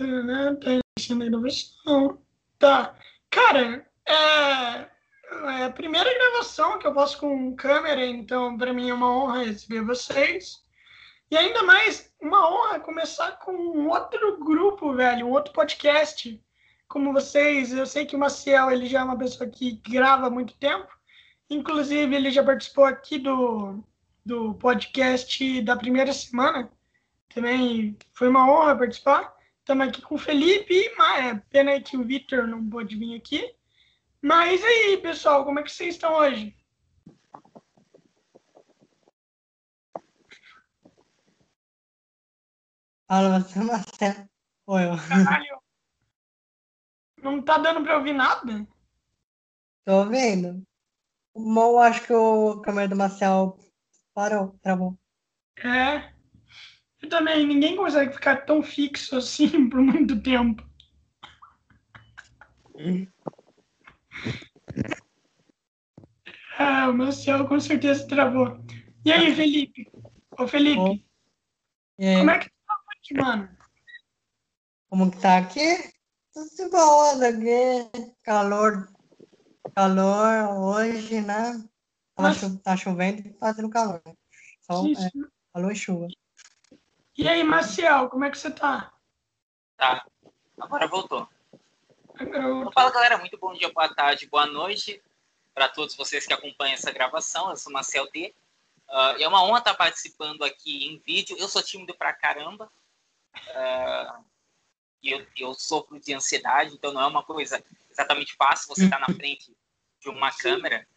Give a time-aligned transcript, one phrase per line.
[0.00, 2.22] Tá iniciando a gravação.
[2.58, 2.94] Tá.
[3.28, 8.94] Cara, é, é a primeira gravação que eu faço com câmera, então para mim é
[8.94, 10.62] uma honra receber vocês.
[11.30, 16.42] E ainda mais uma honra começar com outro grupo, velho, um outro podcast.
[16.88, 20.30] Como vocês, eu sei que o Maciel ele já é uma pessoa que grava há
[20.30, 20.88] muito tempo.
[21.50, 23.84] Inclusive, ele já participou aqui do,
[24.24, 26.70] do podcast da primeira semana.
[27.34, 29.39] Também foi uma honra participar.
[29.70, 33.54] Estamos aqui com o Felipe, é pena que o Vitor não pôde vir aqui.
[34.20, 36.56] Mas aí, pessoal, como é que vocês estão hoje?
[43.06, 44.28] Alô, Marcelo.
[44.66, 44.82] Oi.
[45.08, 45.62] Caralho.
[47.22, 48.66] Não tá dando pra ouvir nada?
[49.84, 50.66] Tô ouvindo.
[51.36, 53.56] Eu acho que o câmera do Marcel
[54.12, 54.98] parou, travou.
[55.58, 56.12] É.
[57.02, 60.62] Eu também, ninguém consegue ficar tão fixo assim por muito tempo.
[66.58, 68.62] Ah, o Marcel com certeza travou.
[69.04, 69.90] E aí, Felipe?
[70.38, 71.04] Ô, Felipe.
[71.96, 73.48] Como é que tá hoje, mano?
[74.88, 75.92] Como que tá aqui?
[76.32, 78.12] Tudo de boa, aqui.
[78.22, 78.88] Calor.
[79.74, 81.62] Calor hoje, né?
[82.14, 82.32] Tá,
[82.62, 84.02] tá chovendo e fazendo calor.
[84.60, 85.10] Só, é,
[85.52, 86.08] calor e chuva.
[87.20, 88.90] E aí, Marcial, como é que você tá?
[89.76, 90.06] Tá.
[90.58, 91.28] Agora voltou.
[92.18, 92.72] Agora voltou.
[92.72, 93.18] Fala, galera.
[93.18, 95.02] Muito bom dia, boa tarde, boa noite
[95.52, 97.50] para todos vocês que acompanham essa gravação.
[97.50, 98.34] Eu sou Marcel D.
[98.88, 101.36] Uh, é uma honra estar participando aqui em vídeo.
[101.38, 102.72] Eu sou tímido pra caramba.
[103.36, 104.24] Uh,
[105.02, 109.12] eu, eu sofro de ansiedade, então não é uma coisa exatamente fácil você estar na
[109.14, 109.54] frente
[110.00, 110.88] de uma câmera.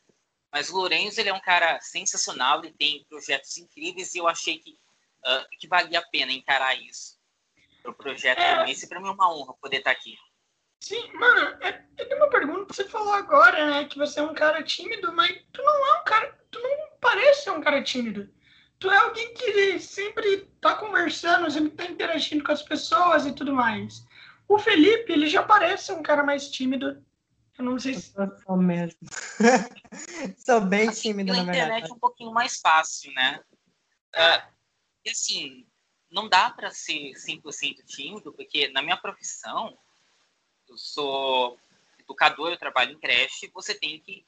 [0.50, 4.58] Mas o Lourenço, ele é um cara sensacional, ele tem projetos incríveis e eu achei
[4.58, 4.82] que
[5.26, 7.18] uh, que valia a pena encarar isso.
[7.86, 8.56] O projeto é.
[8.56, 10.16] como esse, para mim é uma honra poder estar aqui.
[10.80, 13.86] Sim, mano, é, eu tenho uma pergunta que você falou agora, né?
[13.86, 16.38] Que você é um cara tímido, mas tu não é um cara.
[16.52, 18.30] Tu não parece ser um cara tímido.
[18.80, 23.54] Tu é alguém que sempre tá conversando, sempre tá interagindo com as pessoas e tudo
[23.54, 24.06] mais.
[24.48, 27.02] O Felipe, ele já parece um cara mais tímido.
[27.58, 28.12] Eu não sei se.
[28.18, 29.00] Eu sou mesmo.
[30.38, 31.58] sou bem tímido, na verdade.
[31.60, 33.40] internet é um pouquinho mais fácil, né?
[34.16, 34.54] Uh,
[35.06, 35.68] e assim,
[36.10, 39.78] não dá para ser 100% tímido, porque na minha profissão,
[40.68, 41.60] eu sou
[42.00, 44.26] educador, eu trabalho em creche, você tem que,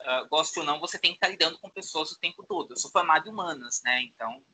[0.00, 2.72] uh, goste ou não, você tem que estar lidando com pessoas o tempo todo.
[2.72, 4.02] Eu sou formado em humanas, né?
[4.02, 4.44] Então,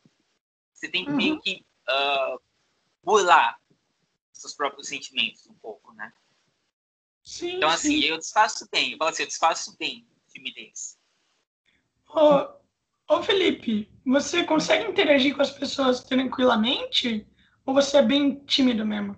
[0.73, 1.17] você tem que uhum.
[1.17, 2.41] meio que uh,
[3.03, 3.61] burlar
[4.33, 6.13] seus próprios sentimentos um pouco, né?
[7.23, 8.07] Sim, então, assim, sim.
[8.07, 10.99] eu desfaço bem, eu falo assim, eu desfaço bem timidez.
[12.09, 12.59] Oh,
[13.11, 17.27] Ô Felipe, você consegue interagir com as pessoas tranquilamente?
[17.65, 19.17] Ou você é bem tímido mesmo?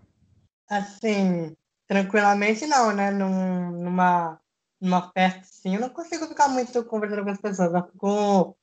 [0.69, 1.57] Assim,
[1.89, 3.11] tranquilamente não, né?
[3.11, 4.41] Num, numa,
[4.81, 7.75] numa festa assim, eu não consigo ficar muito conversando com as pessoas.
[7.75, 8.59] Eu fico,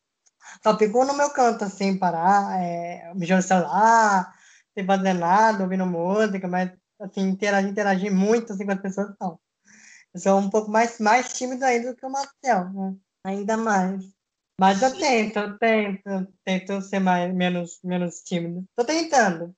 [0.63, 4.33] só fico no meu canto, assim, parar, é, mexendo no celular,
[4.73, 9.39] sem fazer nada, ouvindo música, mas assim, interagir, interagir muito assim, com as pessoas, não.
[10.13, 12.95] Eu sou um pouco mais, mais tímido ainda do que o Marcel, né?
[13.25, 14.16] Ainda mais.
[14.59, 18.66] Mas eu tento, eu tento, tento ser mais, menos, menos tímido.
[18.75, 19.56] Tô tentando.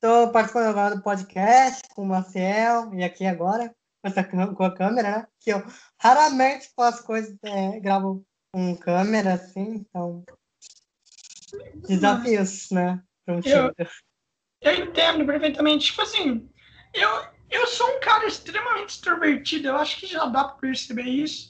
[0.00, 3.68] Tô participando agora do podcast com o Marcel e aqui agora
[4.02, 5.26] com, essa, com a câmera, né?
[5.38, 5.62] Que eu
[6.00, 10.24] raramente faço coisas, é, gravo com câmera, assim, então.
[11.86, 13.00] Desafios, né?
[13.28, 13.72] Um eu,
[14.62, 15.86] eu entendo perfeitamente.
[15.86, 16.50] Tipo assim,
[16.92, 17.08] eu,
[17.50, 21.49] eu sou um cara extremamente extrovertido, eu acho que já dá pra perceber isso.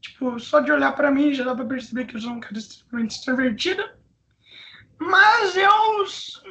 [0.00, 2.58] Tipo, só de olhar para mim já dá para perceber que eu sou um cara
[2.58, 3.88] extremamente extrovertido.
[4.98, 5.70] Mas eu,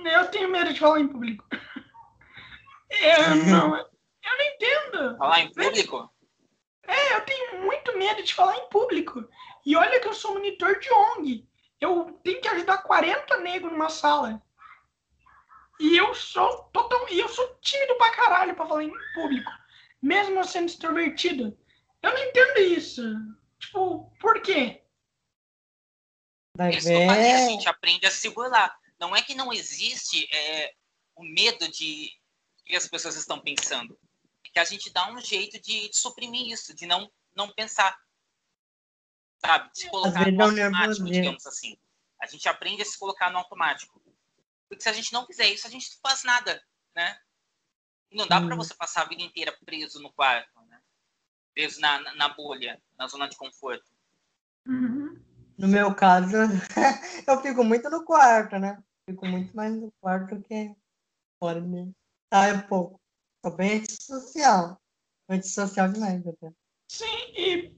[0.05, 1.45] eu tenho medo de falar em público.
[2.89, 5.17] Eu não, eu não entendo.
[5.17, 6.09] Falar em público?
[6.87, 9.27] É, eu tenho muito medo de falar em público.
[9.65, 11.45] E olha que eu sou monitor de ONG.
[11.81, 14.41] Eu tenho que ajudar 40 negros numa sala.
[15.79, 19.51] E eu sou total, e eu sou tímido pra caralho pra falar em público,
[20.01, 21.55] mesmo eu sendo extrovertido.
[22.01, 23.03] Eu não entendo isso.
[23.59, 24.83] Tipo, por quê?
[26.55, 27.07] Vai Isso ver.
[27.07, 28.75] Falei, a gente aprende a se burlar.
[28.99, 30.73] Não é que não existe é,
[31.15, 32.11] o medo de
[32.65, 33.97] que as pessoas estão pensando.
[34.45, 37.97] É que a gente dá um jeito de, de suprimir isso, de não, não pensar.
[39.45, 39.71] Sabe?
[39.71, 41.77] De se colocar no automático, digamos assim.
[42.19, 44.01] A gente aprende a se colocar no automático.
[44.67, 46.61] Porque se a gente não fizer isso, a gente não faz nada,
[46.95, 47.19] né?
[48.09, 48.47] E não dá hum.
[48.47, 50.56] para você passar a vida inteira preso no quarto
[51.57, 53.91] preso na, na bolha, na zona de conforto.
[54.67, 55.19] Uhum.
[55.57, 56.37] No meu caso,
[57.25, 58.77] eu fico muito no quarto, né?
[59.09, 60.75] Fico muito mais no quarto que
[61.39, 61.91] fora dele.
[62.29, 63.01] Ah, é pouco.
[63.41, 64.79] Tô bem antissocial.
[65.27, 66.53] Antissocial demais, até.
[66.91, 67.75] Sim, e,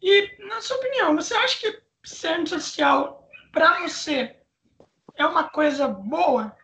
[0.00, 4.40] e na sua opinião, você acha que ser antissocial para você
[5.16, 6.56] é uma coisa boa,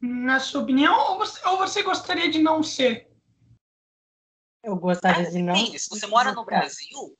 [0.00, 3.12] na sua opinião, ou você, ou você gostaria de não ser?
[4.64, 5.54] Eu gostaria de não.
[5.54, 7.16] Se você mora no Brasil,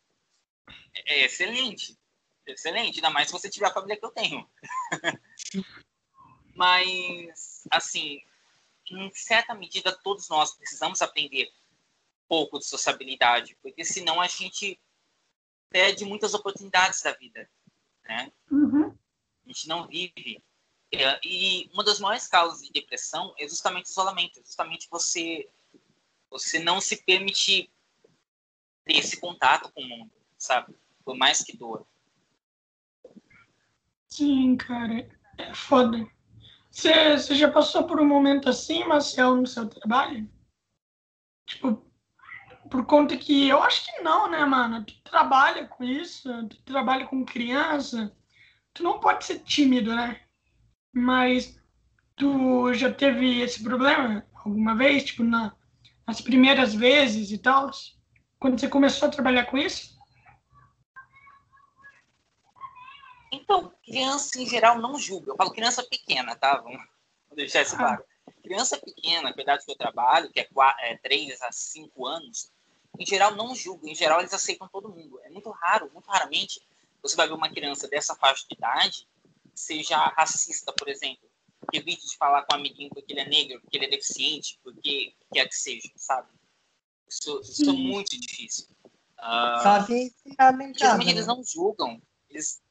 [1.07, 1.97] é excelente.
[2.47, 4.49] Excelente, ainda mais se você tiver a família que eu tenho.
[6.55, 8.21] Mas, assim,
[8.91, 14.79] em certa medida, todos nós precisamos aprender um pouco de sociabilidade, porque senão a gente
[15.71, 17.51] perde muitas oportunidades da vida,
[18.05, 18.31] né?
[18.51, 18.97] Uhum.
[19.45, 20.43] A gente não vive.
[21.25, 25.49] E uma das maiores causas de depressão é justamente o isolamento, é justamente você
[26.35, 27.71] você não se permitir
[28.85, 30.75] ter esse contato com o mundo, sabe?
[31.05, 31.87] Por mais que doa.
[34.09, 35.09] Sim, cara,
[35.39, 36.05] é foda.
[36.71, 40.29] Você, você já passou por um momento assim, Marcel, no seu trabalho?
[41.47, 41.87] Tipo,
[42.69, 44.85] por conta que eu acho que não, né, mano?
[44.85, 48.13] Tu trabalha com isso, tu trabalha com criança,
[48.73, 50.21] tu não pode ser tímido, né?
[50.93, 51.57] Mas
[52.17, 55.55] tu já teve esse problema alguma vez, tipo, na,
[56.07, 57.71] nas primeiras vezes e tal?
[58.39, 59.95] Quando você começou a trabalhar com isso?
[63.33, 65.33] Então, criança em geral não julga.
[65.33, 66.59] Eu falo criança pequena, tá?
[66.59, 66.81] Vamos
[67.35, 68.05] deixar isso claro.
[68.43, 72.07] Criança pequena, com a idade que eu trabalho, que é, 4, é 3 a 5
[72.07, 72.53] anos,
[72.99, 73.89] em geral não julga.
[73.89, 75.21] Em geral eles aceitam todo mundo.
[75.25, 76.61] É muito raro, muito raramente,
[77.03, 79.07] você vai ver uma criança dessa faixa de idade
[79.55, 81.29] seja racista, por exemplo.
[81.73, 85.15] Evite de falar com um amiguinho porque ele é negro, porque ele é deficiente, porque
[85.33, 86.29] quer que seja, sabe?
[87.09, 88.67] Isso, isso é muito difícil.
[89.19, 90.13] Uh, Só que
[90.77, 92.01] geralmente eles não julgam.
[92.29, 92.63] Eles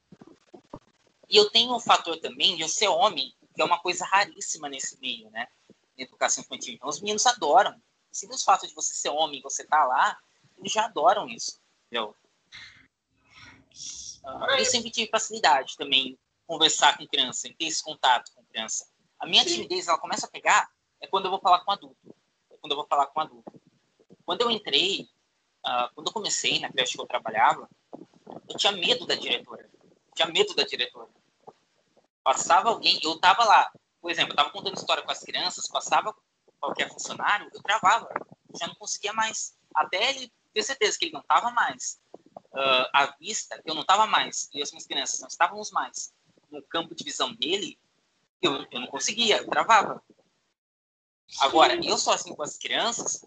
[1.28, 4.68] e eu tenho um fator também de eu ser homem, que é uma coisa raríssima
[4.68, 5.48] nesse meio, né?
[5.96, 6.74] Na educação infantil.
[6.74, 7.74] Então, os meninos adoram.
[8.12, 10.16] Simples fato de você ser homem e você tá lá,
[10.56, 12.14] eles já adoram isso, entendeu?
[14.22, 18.86] Uh, eu sempre tive facilidade também conversar com criança, em ter esse contato com criança.
[19.18, 19.54] A minha Sim.
[19.54, 20.70] timidez, ela começa a pegar
[21.00, 22.14] é quando eu vou falar com adulto.
[22.50, 23.60] É quando eu vou falar com adulto.
[24.24, 25.08] Quando eu entrei,
[25.66, 27.68] uh, quando eu comecei na creche que eu trabalhava,
[28.48, 29.68] eu tinha medo da diretora.
[29.82, 31.08] Eu tinha medo da diretora.
[32.22, 33.70] Passava alguém, eu tava lá,
[34.00, 36.14] por exemplo, eu tava contando história com as crianças, passava
[36.58, 38.08] qualquer funcionário, eu travava,
[38.48, 39.58] eu já não conseguia mais.
[39.74, 42.00] Até ele ter certeza que ele não tava mais
[42.54, 46.14] uh, à vista, que eu não tava mais, e as minhas crianças não estávamos mais
[46.54, 47.78] no campo de visão dele,
[48.40, 50.02] eu, eu não conseguia, eu travava.
[51.40, 53.24] Agora, eu sou assim com as crianças,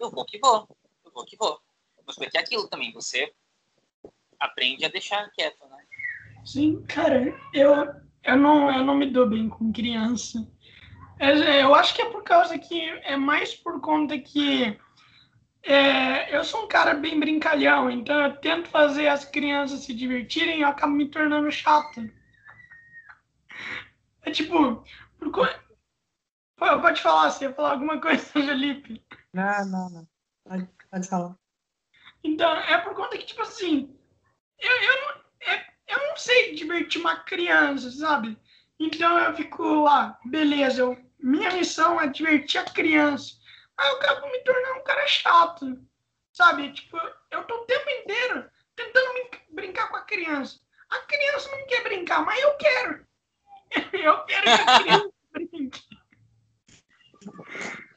[0.00, 0.68] eu vou que vou,
[1.04, 1.60] eu vou que vou.
[2.06, 3.32] Mas porque é aquilo também, você
[4.38, 5.84] aprende a deixar quieto, né?
[6.44, 7.74] Sim, cara, eu,
[8.24, 10.50] eu, não, eu não me dou bem com criança.
[11.18, 14.78] É, eu acho que é por causa que é mais por conta que
[15.62, 20.58] é, eu sou um cara bem brincalhão, então eu tento fazer as crianças se divertirem
[20.58, 22.00] e eu acabo me tornando chato.
[24.22, 24.84] É tipo,
[25.18, 25.46] por co...
[26.58, 29.04] pode falar, você ia falar alguma coisa, Felipe?
[29.32, 30.08] Não, não, não.
[30.44, 31.36] Pode, pode falar.
[32.22, 33.96] Então, é por conta que, tipo assim,
[34.58, 38.38] eu, eu, não, é, eu não sei divertir uma criança, sabe?
[38.78, 43.34] Então eu fico lá, beleza, eu, minha missão é divertir a criança.
[43.76, 45.78] Aí eu acabo me tornando um cara chato,
[46.32, 46.72] sabe?
[46.72, 46.98] Tipo,
[47.30, 49.10] eu tô o tempo inteiro tentando
[49.50, 50.60] brincar com a criança.
[50.88, 53.06] A criança não quer brincar, mas eu quero.
[53.92, 55.80] Eu quero que a criança brinque.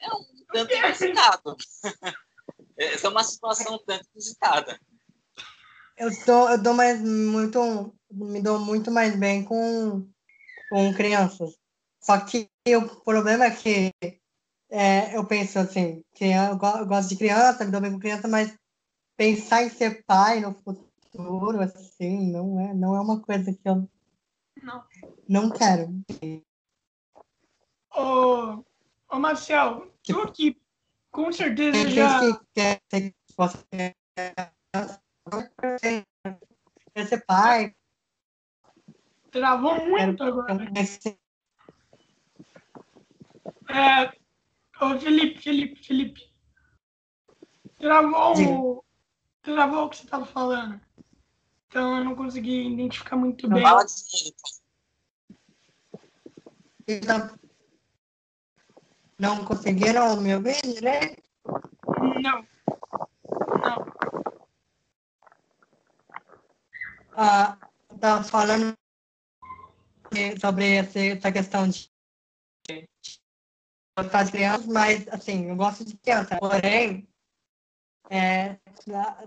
[0.00, 1.56] É um tanto inusitado.
[2.76, 4.78] Essa é uma situação tanto inusitada
[5.96, 10.06] eu dou, eu dou mais muito, me dou muito mais bem com,
[10.70, 11.56] com crianças.
[12.00, 13.92] Só que o problema é que
[14.70, 18.54] é, eu penso assim, que eu gosto de criança, me dou bem com criança, mas
[19.16, 23.88] pensar em ser pai no futuro, assim, não é, não é uma coisa que eu
[24.64, 24.84] não,
[25.28, 25.88] não quero.
[27.94, 28.64] Ô,
[29.08, 30.60] ô Marcel, tu que
[31.10, 32.20] com certeza já...
[32.20, 33.14] Que quer, que
[36.94, 37.74] Quer ser pai.
[39.30, 40.64] Travou muito agora.
[43.68, 44.12] É,
[44.84, 46.34] ô Felipe, Felipe, Felipe.
[47.78, 48.84] Travou, o,
[49.42, 50.80] travou o que você estava falando.
[51.74, 53.60] Então eu não consegui identificar muito bem.
[53.60, 53.84] Fala
[56.86, 57.36] então,
[59.18, 61.20] não conseguiram me ouvir direito?
[62.22, 62.46] Não.
[63.58, 63.94] Não
[67.16, 67.58] ah,
[67.98, 68.72] tá falando
[70.40, 71.90] sobre essa questão de
[73.98, 76.38] gostar de criança, mas, assim, eu gosto de criança.
[76.38, 77.08] Porém,
[78.10, 78.60] é,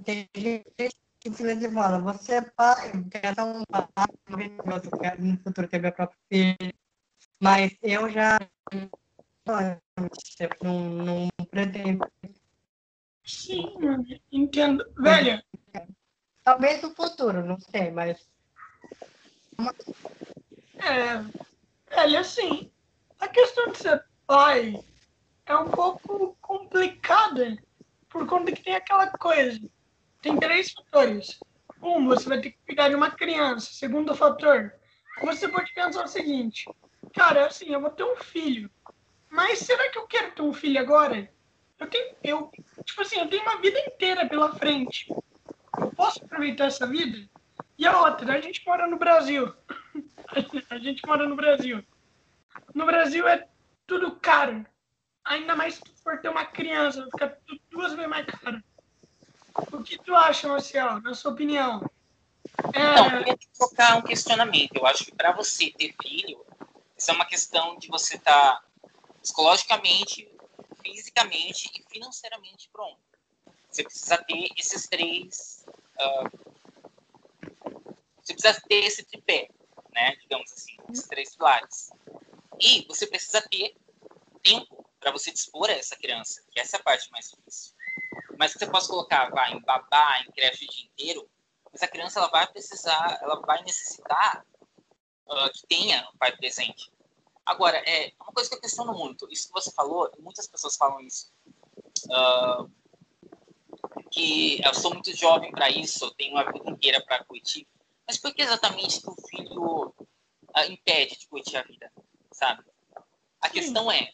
[0.06, 3.84] tem gente que simplesmente fala, você é pai, quer dar um pai,
[4.84, 6.74] eu quero no futuro ter meu próprio filho.
[7.42, 8.40] Mas eu já
[10.64, 12.10] não, não pretendo.
[13.26, 13.74] Sim,
[14.32, 14.86] entendo.
[14.98, 15.44] Velha.
[16.44, 18.30] Talvez no futuro, não sei, mas.
[20.80, 21.18] É,
[21.94, 22.72] velha, assim,
[23.20, 24.74] a questão de ser pai
[25.46, 27.58] é um pouco complicada
[28.10, 29.60] por conta que tem aquela coisa.
[30.28, 31.40] Tem três fatores.
[31.82, 33.70] Um, você vai ter que cuidar de uma criança.
[33.72, 34.74] Segundo fator,
[35.22, 36.70] você pode pensar o seguinte:
[37.14, 38.70] cara, assim, eu vou ter um filho.
[39.30, 41.32] Mas será que eu quero ter um filho agora?
[41.80, 42.52] Eu tenho, eu,
[42.84, 45.08] tipo assim, eu tenho uma vida inteira pela frente.
[45.80, 47.18] Eu posso aproveitar essa vida?
[47.78, 49.54] E a outra, a gente mora no Brasil.
[50.70, 51.82] a gente mora no Brasil.
[52.74, 53.48] No Brasil é
[53.86, 54.66] tudo caro.
[55.24, 57.38] Ainda mais for ter uma criança, vai ficar
[57.70, 58.62] duas vezes mais caro.
[59.72, 61.82] O que tu acha, Marcel, na sua opinião?
[62.74, 62.80] É...
[62.80, 64.76] Não, eu queria colocar um questionamento.
[64.76, 66.46] Eu acho que para você ter filho,
[66.96, 68.64] isso é uma questão de você estar tá
[69.22, 70.30] psicologicamente,
[70.84, 73.00] fisicamente e financeiramente pronto.
[73.70, 75.66] Você precisa ter esses três.
[76.00, 76.58] Uh,
[78.22, 79.50] você precisa ter esse tripé,
[79.92, 80.16] né?
[80.22, 81.90] Digamos assim, esses três pilares.
[82.60, 83.76] E você precisa ter
[84.42, 87.77] tempo para você dispor a essa criança, que essa é a parte mais difícil.
[88.38, 91.30] Mas que você possa colocar, vai, em babá, em creche o dia inteiro,
[91.72, 94.46] mas a criança ela vai precisar, ela vai necessitar
[95.28, 96.92] uh, que tenha um pai presente.
[97.46, 101.00] Agora, é uma coisa que eu questiono muito, isso que você falou, muitas pessoas falam
[101.02, 101.32] isso,
[102.06, 102.70] uh,
[104.12, 107.68] que eu sou muito jovem para isso, eu tenho uma vida inteira para curtir,
[108.06, 111.92] mas por que exatamente que o filho uh, impede de curtir a vida,
[112.32, 112.64] sabe?
[113.40, 114.12] A questão é,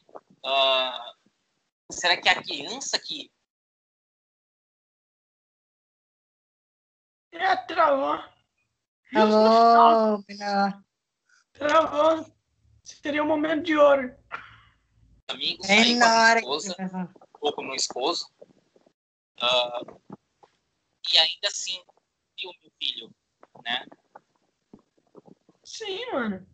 [1.89, 3.31] será que a criança que
[7.33, 8.23] É, travou.
[9.15, 10.23] Alô,
[11.53, 12.33] Travou.
[12.83, 14.15] Seria um momento de ouro.
[15.27, 16.75] Amigos, é sair com a esposa
[17.41, 18.29] ou com o meu esposo.
[19.41, 19.99] Uh,
[21.11, 21.81] e ainda assim,
[22.37, 23.15] e o meu filho,
[23.63, 23.85] né?
[25.63, 26.47] Sim, mano.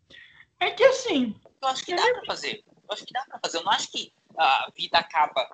[0.59, 1.39] É que assim.
[1.61, 2.63] Eu acho que dá pra fazer.
[2.67, 3.57] Eu acho que dá pra fazer.
[3.57, 5.45] Eu não acho que a vida acaba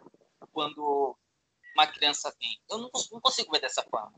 [0.51, 1.17] quando
[1.75, 2.61] uma criança tem.
[2.69, 4.13] Eu não consigo, não consigo ver dessa forma.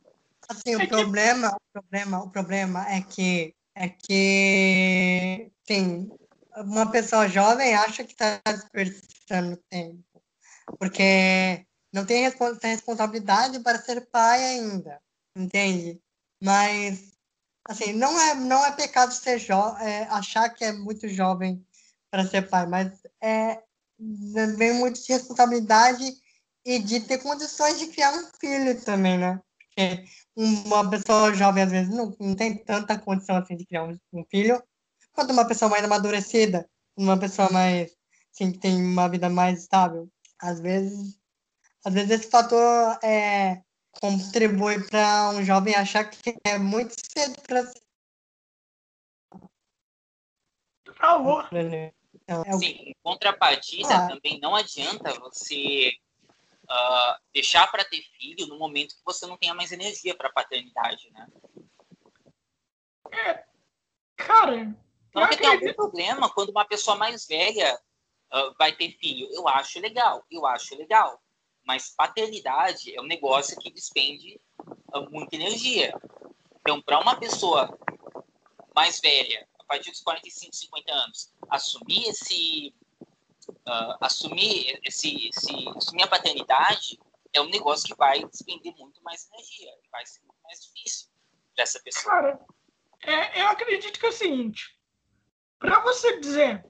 [0.49, 1.55] Assim, o é problema, que...
[1.55, 6.09] o problema, o problema é que é que tem
[6.55, 10.03] uma pessoa jovem acha que está desperdiçando tempo,
[10.79, 11.63] porque
[11.93, 14.99] não tem responsabilidade para ser pai ainda,
[15.35, 16.01] entende?
[16.41, 17.13] Mas,
[17.65, 19.39] assim, não é, não é pecado ser
[19.81, 21.63] é, achar que é muito jovem
[22.09, 22.91] para ser pai, mas
[23.21, 23.61] é
[24.57, 26.05] vem muito de responsabilidade
[26.63, 29.41] e de ter condições de criar um filho também, né?
[29.77, 30.05] Porque
[30.35, 34.25] uma pessoa jovem, às vezes, não, não tem tanta condição assim de criar um, um
[34.25, 34.61] filho,
[35.13, 36.67] quanto uma pessoa mais amadurecida,
[36.97, 37.95] uma pessoa mais,
[38.33, 40.09] assim, que tem uma vida mais estável.
[40.41, 41.19] Às vezes,
[41.85, 43.61] às vezes esse fator é,
[44.01, 47.71] contribui para um jovem achar que é muito cedo para
[50.99, 51.43] Alô?
[51.51, 54.07] Então, é Sim, em contrapartida, ah.
[54.07, 55.93] também não adianta você
[56.69, 61.09] uh, deixar para ter filho no momento que você não tenha mais energia para paternidade,
[61.11, 61.27] né?
[63.11, 63.43] É,
[64.15, 64.75] cara,
[65.13, 67.79] não que tem algum problema quando uma pessoa mais velha
[68.33, 69.27] uh, vai ter filho.
[69.31, 71.21] Eu acho legal, eu acho legal.
[71.65, 74.39] Mas paternidade é um negócio que despende
[74.93, 75.93] uh, muita energia.
[76.61, 77.77] Então, para uma pessoa
[78.75, 82.73] mais velha, a partir dos 45, 50 anos, assumir esse.
[83.49, 86.99] Uh, assumir esse, esse assumir a paternidade
[87.33, 91.09] é um negócio que vai despender muito mais energia vai ser muito mais difícil
[91.53, 92.13] para essa pessoa.
[92.13, 92.39] Cara,
[93.03, 94.77] é, eu acredito que é o seguinte:
[95.59, 96.65] para você dizer,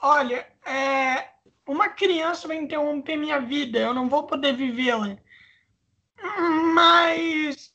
[0.00, 1.30] olha, é,
[1.66, 5.16] uma criança vai interromper minha vida, eu não vou poder vivê-la.
[6.74, 7.74] Mas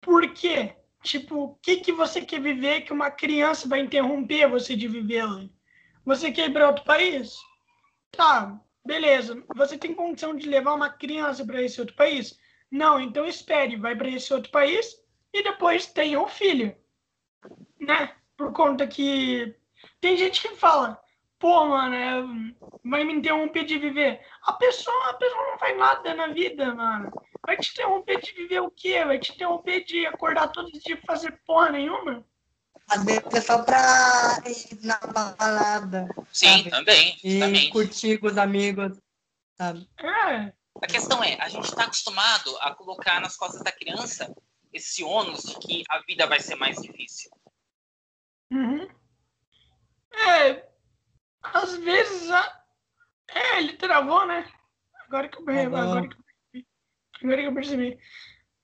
[0.00, 0.76] por quê?
[1.02, 5.48] Tipo, o que, que você quer viver que uma criança vai interromper você de vivê-la?
[6.04, 7.36] Você quer ir para outro país?
[8.10, 9.42] Tá, beleza.
[9.54, 12.38] Você tem condição de levar uma criança para esse outro país?
[12.70, 14.96] Não, então espere, vai para esse outro país
[15.32, 16.76] e depois tenha um filho.
[17.78, 18.14] Né?
[18.36, 19.54] Por conta que
[20.00, 21.00] tem gente que fala,
[21.38, 22.22] pô, mano, é,
[22.84, 24.20] vai me interromper de viver.
[24.42, 27.10] A pessoa, a pessoa não faz nada na vida, mano.
[27.46, 29.04] Vai te interromper de viver o quê?
[29.04, 32.26] Vai te interromper de acordar todos os dias e fazer porra nenhuma?
[32.88, 36.08] Às vezes é só pra ir na balada.
[36.32, 36.70] Sim, sabe?
[36.70, 37.18] também.
[37.22, 38.96] E curtir com os amigos,
[39.56, 39.88] sabe?
[39.98, 40.52] É.
[40.82, 44.32] A questão é, a gente está acostumado a colocar nas costas da criança
[44.72, 47.30] esse ônus de que a vida vai ser mais difícil.
[48.52, 48.86] Uhum.
[50.12, 50.68] É,
[51.42, 52.62] às vezes, a...
[53.28, 54.46] é, ele travou, né?
[55.06, 56.66] Agora que eu, percebi, agora que eu percebi.
[57.22, 57.98] Agora que eu percebi.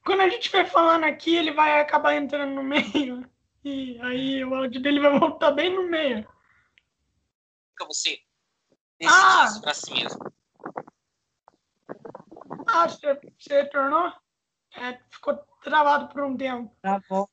[0.04, 3.31] Quando a gente vai falando aqui, ele vai acabar entrando no meio.
[3.64, 6.28] E aí o áudio dele vai voltar bem no meio.
[7.71, 8.21] Fica você
[9.04, 9.45] Ah!
[9.47, 10.33] isso pra si mesmo.
[12.66, 14.12] Ah, você, você retornou?
[14.75, 16.75] É, ficou travado por um tempo.
[16.81, 17.28] Travou.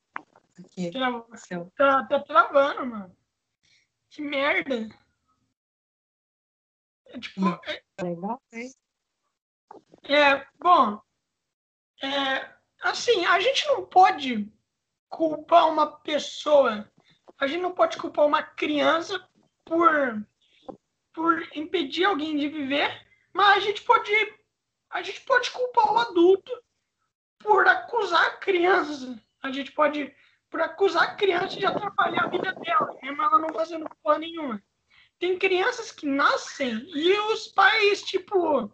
[0.58, 0.90] Aqui.
[0.90, 1.26] Travou.
[1.36, 1.70] Seu.
[1.76, 3.16] Tá, tá travando, mano.
[4.10, 4.88] Que merda.
[7.06, 8.72] É, tipo, é, Legal, hein?
[10.04, 11.00] é, bom,
[12.02, 14.50] é, assim, a gente não pode
[15.10, 16.90] culpar uma pessoa,
[17.38, 19.22] a gente não pode culpar uma criança
[19.64, 20.26] por,
[21.12, 24.10] por impedir alguém de viver, mas a gente pode,
[24.88, 26.52] a gente pode culpar o adulto
[27.38, 29.20] por acusar a criança.
[29.42, 30.14] A gente pode
[30.48, 34.62] por acusar a criança de atrapalhar a vida dela, mesmo ela não fazendo porra nenhuma.
[35.18, 38.72] Tem crianças que nascem e os pais, tipo,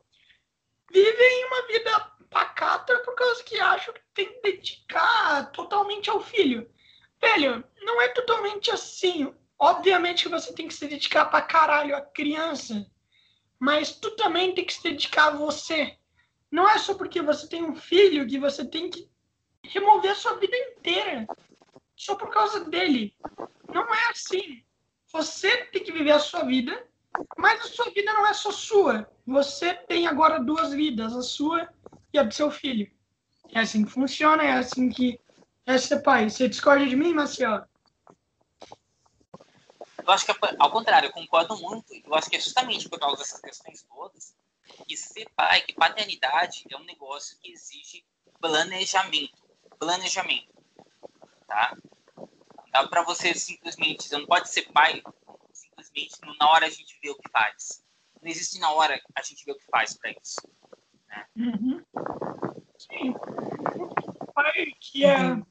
[0.91, 6.71] vivem uma vida pacata por causa que acham que tem que dedicar totalmente ao filho.
[7.21, 9.33] Velho, não é totalmente assim.
[9.59, 12.87] Obviamente que você tem que se dedicar pra caralho à criança,
[13.59, 15.97] mas tu também tem que se dedicar a você.
[16.51, 19.11] Não é só porque você tem um filho que você tem que
[19.65, 21.27] remover a sua vida inteira
[21.97, 23.17] só por causa dele.
[23.73, 24.63] Não é assim.
[25.13, 26.87] Você tem que viver a sua vida,
[27.39, 29.11] mas a sua vida não é só sua.
[29.27, 31.69] Você tem agora duas vidas, a sua
[32.17, 32.91] e a do seu filho.
[33.53, 35.21] É assim que funciona, é assim que
[35.65, 36.29] é ser pai.
[36.29, 37.65] Você discorda de mim, Maciel?
[39.99, 41.93] Eu acho que, é ao contrário, eu concordo muito.
[41.95, 44.35] Eu acho que é justamente por causa dessas questões todas
[44.87, 48.05] que ser pai, que paternidade é um negócio que exige
[48.41, 49.45] planejamento.
[49.79, 50.55] Planejamento.
[51.47, 51.77] Tá?
[52.17, 55.03] Não dá para você simplesmente, você não pode ser pai
[55.53, 57.85] simplesmente na hora a gente vê o que faz.
[58.21, 60.37] Não existe na hora a gente vê o que faz para isso.
[61.37, 61.83] Uhum.
[62.79, 63.15] Sim.
[64.35, 65.33] Pai que é.
[65.33, 65.47] Uhum.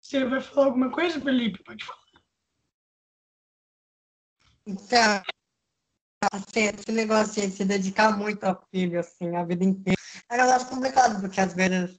[0.00, 1.62] Você vai falar alguma coisa, Felipe?
[1.62, 2.00] Pode falar.
[4.66, 5.22] Então,
[6.32, 10.46] assim, esse negócio de se dedicar muito ao filho, assim, a vida inteira, é um
[10.46, 11.98] negócio complicado, porque às vezes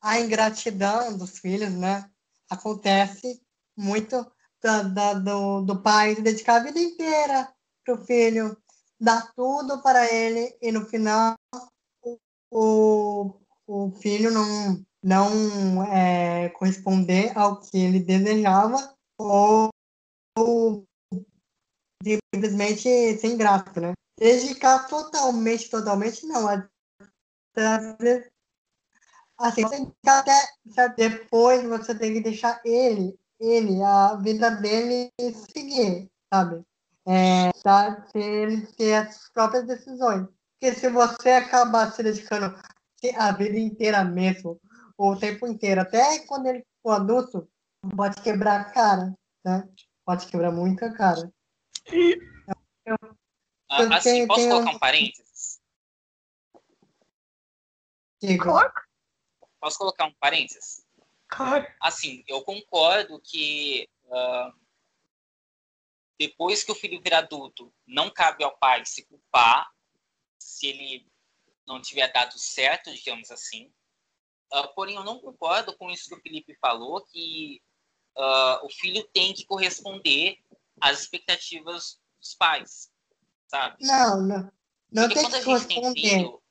[0.00, 2.10] a ingratidão dos filhos, né,
[2.48, 3.42] acontece
[3.76, 4.30] muito
[4.62, 7.52] da, da, do, do pai se dedicar a vida inteira
[7.84, 8.56] pro filho,
[9.00, 11.34] dar tudo para ele e no final
[12.50, 13.34] o,
[13.66, 19.70] o filho não, não é, corresponder ao que ele desejava ou,
[20.38, 20.84] ou
[22.34, 23.94] simplesmente sem graça, né?
[24.18, 26.46] Dedicar totalmente, totalmente, não.
[29.38, 29.62] Assim,
[30.06, 35.10] até depois você tem que deixar ele, ele, a vida dele
[35.54, 36.62] seguir, sabe?
[37.06, 40.26] É, tá, se ele ter as próprias decisões.
[40.60, 42.54] Porque se você acabar se dedicando
[43.16, 44.60] a vida inteira mesmo,
[44.96, 47.48] ou o tempo inteiro, até quando ele for adulto,
[47.96, 49.66] pode quebrar a cara, né?
[50.04, 51.32] Pode quebrar muito a cara.
[51.90, 52.18] E
[53.70, 55.60] Ah, assim, Tem- posso tem colocar um- um parênteses?
[58.20, 58.44] Digo,
[59.60, 60.84] Posso colocar um parênteses?
[61.28, 61.66] claro.
[61.80, 64.52] assim, eu concordo que ah,
[66.20, 69.66] depois que o filho vir adulto, não cabe ao pai se culpar
[70.38, 71.10] se ele
[71.66, 73.72] não tiver dado certo, digamos assim.
[74.52, 77.62] Ah, porém, eu não concordo com isso que o Felipe falou, que
[78.18, 80.36] ah, o filho tem que corresponder
[80.78, 82.92] às expectativas dos pais,
[83.48, 83.78] sabe?
[83.80, 84.52] não, não.
[84.92, 86.00] Não Porque tem que gente tem corresponder.
[86.18, 86.42] filho,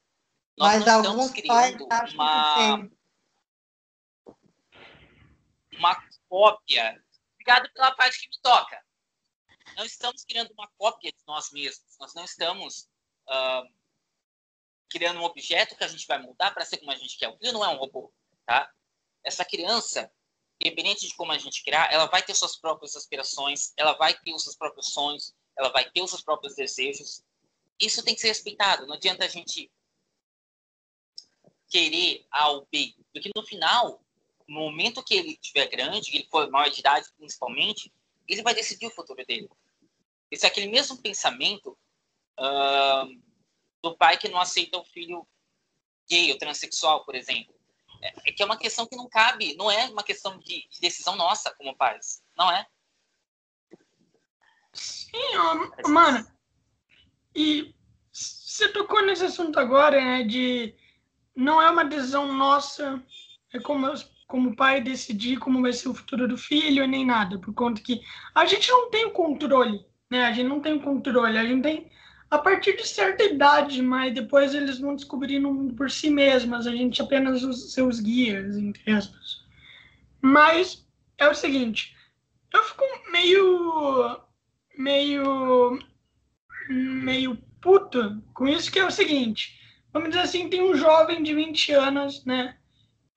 [0.58, 2.98] nós Mas não alguns estamos pais acham uma, que tem.
[5.78, 7.04] uma cópia.
[7.36, 8.89] Obrigado pela parte que me toca.
[9.76, 11.98] Não estamos criando uma cópia de nós mesmos.
[12.00, 12.88] Nós não estamos
[13.28, 13.64] ah,
[14.90, 17.30] criando um objeto que a gente vai mudar para ser como a gente quer.
[17.30, 18.12] O filho não é um robô,
[18.46, 18.72] tá?
[19.24, 20.12] Essa criança,
[20.60, 24.34] independente de como a gente criar, ela vai ter suas próprias aspirações, ela vai ter
[24.34, 27.24] os seus próprios sonhos, ela vai ter os seus próprios desejos.
[27.80, 28.88] Isso tem que ser respeitado.
[28.88, 29.72] Não adianta a gente
[31.70, 34.04] querer A ou B, porque no final
[34.50, 37.94] no momento que ele estiver grande, que ele for maior de idade principalmente,
[38.30, 39.50] ele vai decidir o futuro dele.
[40.32, 41.78] Esse é aquele mesmo pensamento
[42.38, 43.06] ah,
[43.82, 45.28] do pai que não aceita o filho
[46.10, 47.54] gay ou transexual, por exemplo.
[48.02, 50.80] é, é, que é uma questão que não cabe, não é uma questão de, de
[50.80, 52.66] decisão nossa como pais, não é?
[54.74, 56.26] Sim, ó, mano.
[57.36, 57.74] E
[58.12, 60.76] você tocou nesse assunto agora, né, de
[61.36, 63.04] não é uma decisão nossa,
[63.54, 63.88] é como,
[64.30, 68.00] como pai decidir como vai ser o futuro do filho, nem nada, por conta que
[68.36, 71.64] a gente não tem o controle, né, a gente não tem o controle, a gente
[71.64, 71.92] tem
[72.30, 77.02] a partir de certa idade, mas depois eles vão descobrindo por si mesmas, a gente
[77.02, 79.44] apenas os seus guias, entre aspas.
[80.22, 80.88] Mas
[81.18, 81.98] é o seguinte,
[82.54, 84.20] eu fico meio
[84.78, 85.80] meio
[86.70, 89.60] meio puto com isso que é o seguinte,
[89.92, 92.59] vamos dizer assim, tem um jovem de 20 anos, né?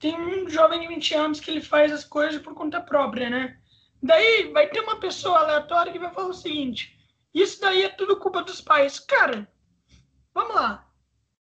[0.03, 3.57] Tem um jovem de 20 anos que ele faz as coisas por conta própria, né?
[4.03, 6.99] Daí vai ter uma pessoa aleatória que vai falar o seguinte:
[7.33, 8.99] isso daí é tudo culpa dos pais.
[8.99, 9.49] Cara,
[10.35, 10.85] vamos lá.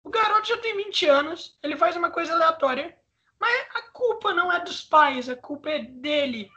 [0.03, 2.99] O garoto já tem 20 anos, ele faz uma coisa aleatória,
[3.39, 6.51] mas a culpa não é dos pais, a culpa é dele.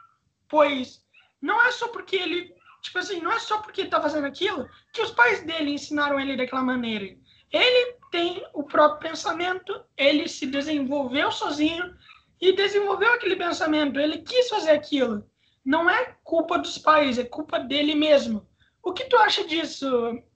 [0.48, 1.00] Pois
[1.40, 2.52] não é só porque ele,
[2.82, 6.18] tipo assim, não é só porque ele tá fazendo aquilo que os pais dele ensinaram
[6.18, 7.16] ele daquela maneira.
[7.52, 11.98] Ele tem o próprio pensamento, ele se desenvolveu sozinho
[12.40, 15.28] e desenvolveu aquele pensamento, ele quis fazer aquilo.
[15.64, 18.46] Não é culpa dos pais, é culpa dele mesmo.
[18.80, 19.90] O que tu acha disso,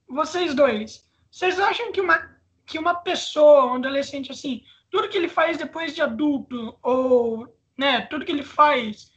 [0.08, 1.08] vocês dois?
[1.30, 2.18] Vocês acham que uma,
[2.66, 8.00] que uma pessoa, um adolescente assim, tudo que ele faz depois de adulto, ou né,
[8.06, 9.12] tudo que ele faz,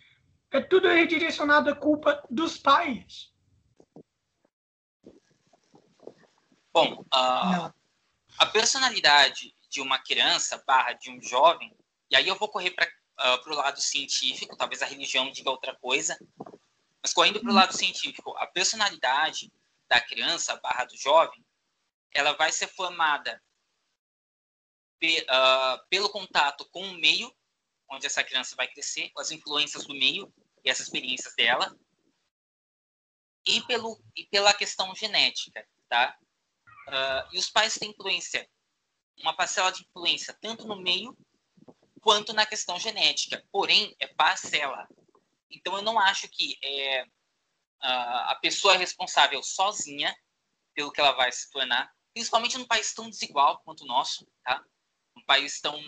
[0.51, 3.33] é tudo redirecionado à culpa dos pais?
[6.71, 7.80] Bom, uh,
[8.41, 11.71] a personalidade de uma criança barra de um jovem,
[12.09, 15.75] e aí eu vou correr para uh, o lado científico, talvez a religião diga outra
[15.75, 16.17] coisa,
[17.03, 19.53] mas correndo para o lado científico, a personalidade
[19.87, 21.45] da criança barra do jovem,
[22.11, 23.39] ela vai ser formada
[24.97, 27.31] pe, uh, pelo contato com o meio
[27.91, 30.33] onde essa criança vai crescer, com as influências do meio
[30.65, 31.77] e as experiências dela,
[33.45, 36.17] e, pelo, e pela questão genética, tá?
[36.91, 38.47] Uh, e os pais têm influência,
[39.19, 41.17] uma parcela de influência tanto no meio
[42.01, 44.87] quanto na questão genética, porém é parcela,
[45.51, 47.05] então, eu não acho que é,
[47.81, 50.15] a pessoa é responsável sozinha
[50.73, 54.63] pelo que ela vai se tornar, principalmente num país tão desigual quanto o nosso, tá?
[55.17, 55.79] Um país tão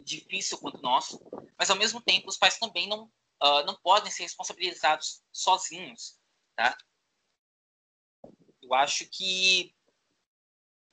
[0.00, 1.18] difícil quanto o nosso,
[1.58, 3.04] mas ao mesmo tempo os pais também não
[3.42, 6.20] uh, não podem ser responsabilizados sozinhos,
[6.54, 6.76] tá?
[8.62, 9.74] Eu acho que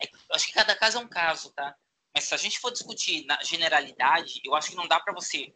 [0.03, 1.75] é, acho que cada caso é um caso, tá?
[2.13, 5.53] Mas se a gente for discutir na generalidade, eu acho que não dá para você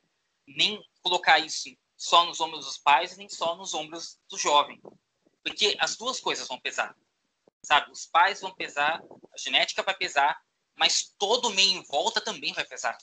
[0.48, 4.80] nem colocar isso só nos ombros dos pais nem só nos ombros do jovem.
[5.44, 6.96] Porque as duas coisas vão pesar.
[7.64, 7.92] Sabe?
[7.92, 9.02] Os pais vão pesar,
[9.34, 10.40] a genética vai pesar,
[10.76, 12.98] mas todo o meio em volta também vai pesar.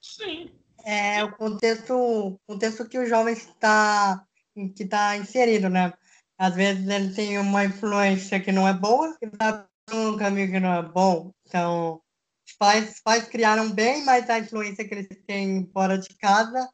[0.00, 0.52] Sim.
[0.84, 4.26] É o contexto, o contexto que o jovem está
[4.74, 5.92] que está inserido, né?
[6.36, 10.60] Às vezes ele tem uma influência que não é boa e está um caminho que
[10.60, 11.32] não é bom.
[11.46, 12.00] Então,
[12.46, 16.68] os pais, os pais criaram bem, mas a influência que eles têm fora de casa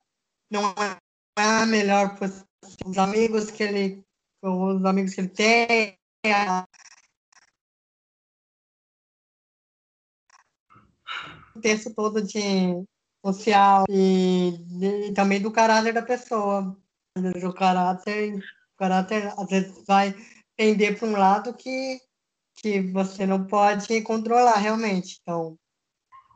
[0.51, 0.99] não é
[1.37, 2.47] a melhor possível.
[2.85, 4.05] Os amigos que ele,
[4.43, 5.99] os amigos que ele tem,
[11.55, 12.85] o texto todo de
[13.25, 14.55] social e,
[15.09, 16.77] e, também do caráter da pessoa.
[17.17, 20.15] O caráter, o caráter às vezes vai
[20.57, 21.99] pender para um lado que,
[22.57, 25.19] que você não pode controlar realmente.
[25.23, 25.59] Então,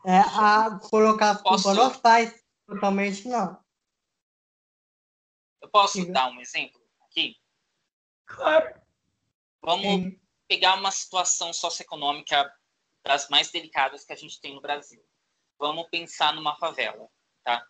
[0.05, 3.59] é, a colocar a culpa nos pais, totalmente não.
[5.61, 6.13] Eu posso Sim.
[6.13, 7.37] dar um exemplo aqui?
[8.27, 8.81] Claro.
[9.63, 10.21] Vamos Sim.
[10.49, 12.53] pegar uma situação socioeconômica
[13.05, 15.03] das mais delicadas que a gente tem no Brasil.
[15.59, 17.09] Vamos pensar numa favela,
[17.45, 17.67] tá?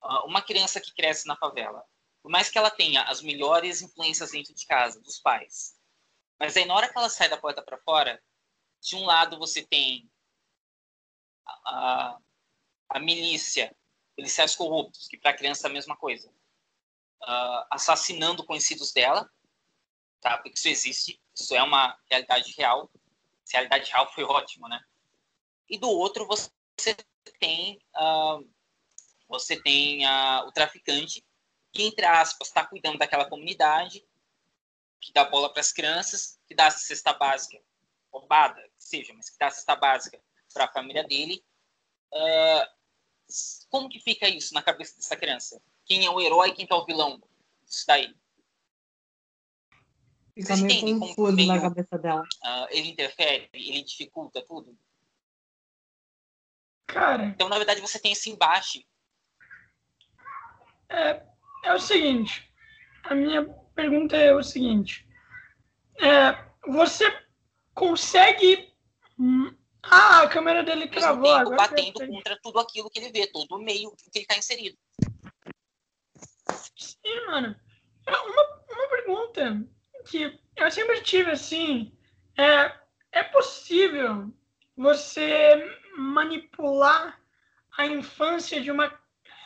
[0.00, 1.84] Ah, uma criança que cresce na favela,
[2.22, 5.75] por mais que ela tenha as melhores influências dentro de casa, dos pais,
[6.38, 8.22] mas aí na hora que ela sai da porta para fora,
[8.80, 10.10] de um lado você tem
[11.44, 12.18] a, a,
[12.90, 13.74] a milícia,
[14.14, 16.30] policiais corruptos, que para a criança é a mesma coisa
[17.22, 19.30] uh, assassinando conhecidos dela,
[20.20, 20.38] tá?
[20.38, 22.90] Porque isso existe, isso é uma realidade real.
[23.44, 24.82] Essa realidade real foi ótimo, né?
[25.68, 26.50] E do outro você
[27.38, 28.48] tem uh,
[29.28, 31.24] você tem uh, o traficante
[31.72, 34.06] que entre aspas está cuidando daquela comunidade,
[35.06, 37.62] que dá bola para as crianças, que dá a cesta básica
[38.12, 40.20] roubada, que seja, mas que dá a cesta básica
[40.52, 41.44] para a família dele.
[42.12, 45.60] Uh, como que fica isso na cabeça dessa criança?
[45.86, 47.22] quem é o herói e quem é o vilão.
[47.64, 48.14] Isso daí.
[50.34, 52.22] Fica Vocês meio confuso meio, na cabeça dela.
[52.22, 54.76] Uh, ele interfere, ele dificulta tudo?
[56.86, 57.24] Cara.
[57.24, 58.86] Então, na verdade, você tem esse embate.
[60.88, 61.24] É,
[61.64, 62.52] é o seguinte.
[63.04, 63.42] A minha
[63.76, 65.06] pergunta é o seguinte.
[66.00, 66.36] É,
[66.66, 67.04] você
[67.74, 68.74] consegue.
[69.82, 71.32] Ah, a câmera dele travou.
[71.32, 74.76] Agora batendo contra tudo aquilo que ele vê, todo o meio que ele está inserido.
[76.76, 77.54] Sim, mano.
[78.06, 79.64] É uma, uma pergunta
[80.06, 81.92] que eu sempre tive assim.
[82.36, 82.72] É,
[83.12, 84.32] é possível
[84.76, 85.64] você
[85.96, 87.20] manipular
[87.76, 88.92] a infância de uma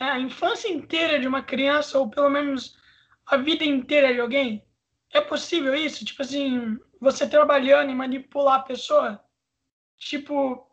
[0.00, 2.79] a infância inteira de uma criança ou pelo menos
[3.26, 4.64] a vida inteira de alguém?
[5.12, 6.04] É possível isso?
[6.04, 9.24] Tipo assim, você trabalhando e manipular a pessoa?
[9.98, 10.66] Tipo,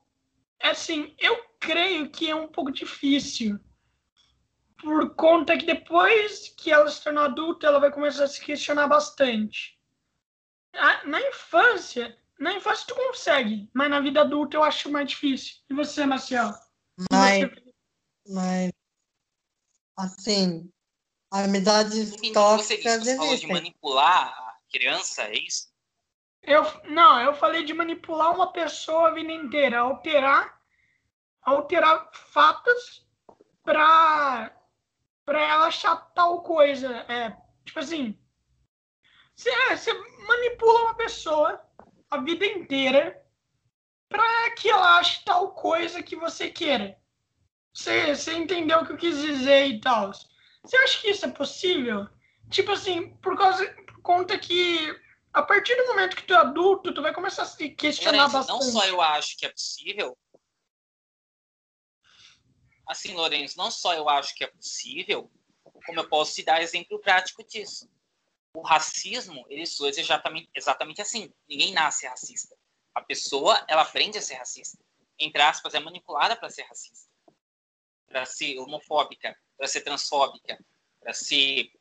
[0.60, 3.60] é assim, eu creio que é um pouco difícil.
[4.80, 8.88] Por conta que depois que ela se tornar adulta, ela vai começar a se questionar
[8.88, 9.78] bastante.
[11.06, 15.56] Na infância, na infância tu consegue, mas na vida adulta eu acho mais difícil.
[15.70, 16.52] E você, Marcel?
[17.12, 17.74] Mas, você...
[18.28, 18.72] mas
[19.98, 20.72] assim,
[21.32, 25.68] amizades tóxicas você falou de manipular a criança, é isso?
[26.42, 30.62] Eu, não, eu falei de manipular uma pessoa a vida inteira, alterar,
[31.42, 33.06] alterar fatos
[33.64, 34.54] para
[35.26, 36.88] para ela achar tal coisa.
[37.10, 37.36] É,
[37.66, 38.18] tipo assim,
[39.36, 39.94] você, você
[40.26, 41.62] manipula uma pessoa
[42.10, 43.22] a vida inteira
[44.08, 46.98] para que ela ache tal coisa que você queira.
[47.74, 50.12] Você, você entendeu o que eu quis dizer e tal.
[50.68, 52.08] Você acha que isso é possível?
[52.50, 54.94] Tipo assim, por causa por conta que
[55.34, 58.38] a partir do momento que tu é adulto, tu vai começar a se questionar Lourenço,
[58.38, 58.66] bastante.
[58.66, 60.18] Não só eu acho que é possível.
[62.88, 65.30] Assim, Lourenço, não só eu acho que é possível,
[65.86, 67.90] como eu posso te dar exemplo prático disso
[68.58, 71.32] o racismo, ele surge exatamente, exatamente assim.
[71.48, 72.56] Ninguém nasce racista.
[72.94, 74.84] A pessoa, ela aprende a ser racista.
[75.20, 77.08] Entre aspas, é manipulada para ser racista.
[78.08, 80.58] Para ser homofóbica, para ser transfóbica,
[81.00, 81.72] para ser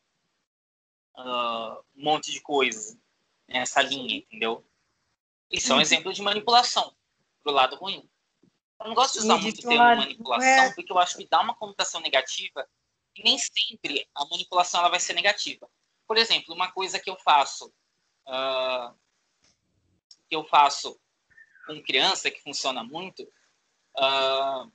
[1.16, 2.96] uh, um monte de coisas
[3.48, 4.66] nessa linha, entendeu?
[5.50, 5.82] Isso é um uhum.
[5.82, 6.94] exemplo de manipulação
[7.42, 8.08] pro lado ruim.
[8.80, 10.74] Eu não gosto de usar muito o termo manipulação, é...
[10.74, 12.68] porque eu acho que dá uma conotação negativa
[13.16, 15.68] e nem sempre a manipulação ela vai ser negativa.
[16.06, 17.72] Por exemplo, uma coisa que eu faço,
[18.28, 18.94] uh,
[20.28, 21.00] que eu faço
[21.66, 23.22] com criança, que funciona muito,
[23.96, 24.70] uh,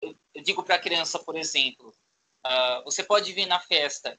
[0.00, 1.94] eu, digo para a criança, por exemplo,
[2.46, 4.18] uh, você pode vir na festa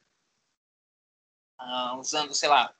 [1.99, 2.75] usando, sei lá,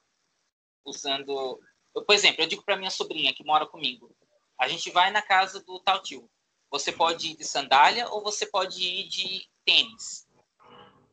[0.86, 1.60] usando...
[1.96, 4.16] Eu, por exemplo, eu digo para minha sobrinha que mora comigo,
[4.60, 6.30] a gente vai na casa do tal tio.
[6.70, 10.28] Você pode ir de sandália ou você pode ir de tênis.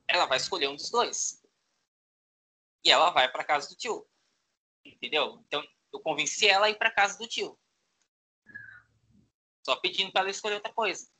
[0.09, 1.43] Ela vai escolher um dos dois
[2.85, 4.07] e ela vai para casa do tio.
[4.85, 5.43] Entendeu?
[5.47, 7.59] Então, eu convenci ela a ir para casa do tio.
[9.65, 11.11] Só pedindo para ela escolher outra coisa.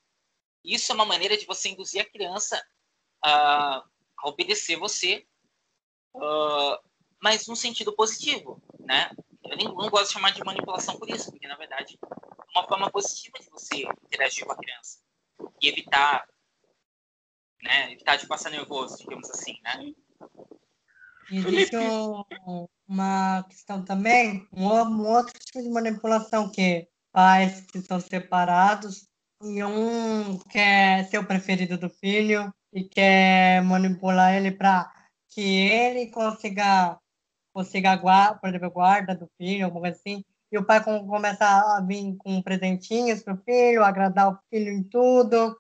[0.65, 2.65] Isso é uma maneira de você induzir a criança
[3.23, 3.85] a,
[4.19, 5.27] a obedecer você,
[6.15, 6.79] uh,
[7.23, 9.11] mas num sentido positivo, né?
[9.45, 12.67] Eu nem, não gosto de chamar de manipulação por isso, porque na verdade é uma
[12.67, 15.01] forma positiva de você interagir com a criança
[15.61, 16.27] e evitar,
[17.63, 17.93] né?
[17.93, 19.95] Evitar de passar nervoso, digamos assim, né?
[21.31, 28.01] Existe um, uma questão também, um, um, outro tipo de manipulação que pais que são
[28.01, 29.09] separados
[29.45, 34.93] e um quer ser o preferido do filho e quer manipular ele para
[35.29, 36.99] que ele consiga
[37.53, 41.81] consiga guarda, por exemplo, guarda do filho, alguma coisa assim, e o pai começa a
[41.87, 45.57] vir com presentinhos para o filho, agradar o filho em tudo,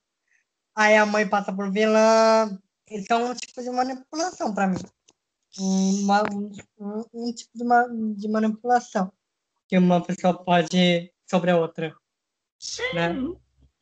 [0.74, 2.58] aí a mãe passa por vilã,
[2.90, 4.80] isso é um tipo de manipulação para mim
[5.58, 9.12] uma, um, um, tipo de, uma, de manipulação
[9.68, 11.94] que uma pessoa pode sobre a outra.
[12.58, 12.82] Sim.
[12.94, 13.14] Né?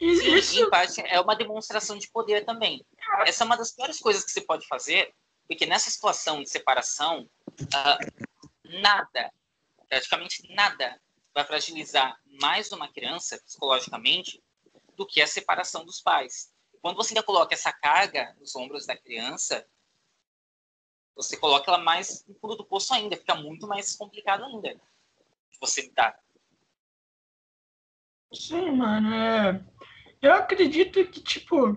[0.02, 0.60] Isso...
[0.60, 2.84] Em parte, é uma demonstração de poder também.
[3.26, 5.14] Essa é uma das piores coisas que você pode fazer,
[5.46, 9.32] porque nessa situação de separação, uh, nada,
[9.88, 11.00] praticamente nada,
[11.34, 14.42] vai fragilizar mais uma criança psicologicamente
[14.96, 16.52] do que a separação dos pais.
[16.80, 19.64] Quando você ainda coloca essa carga nos ombros da criança,
[21.14, 24.80] você coloca ela mais no fundo do poço ainda, fica muito mais complicado ainda
[25.62, 26.18] você lidar.
[28.34, 29.14] Sim, mano.
[29.14, 29.64] É...
[30.22, 31.70] Eu acredito que, tipo.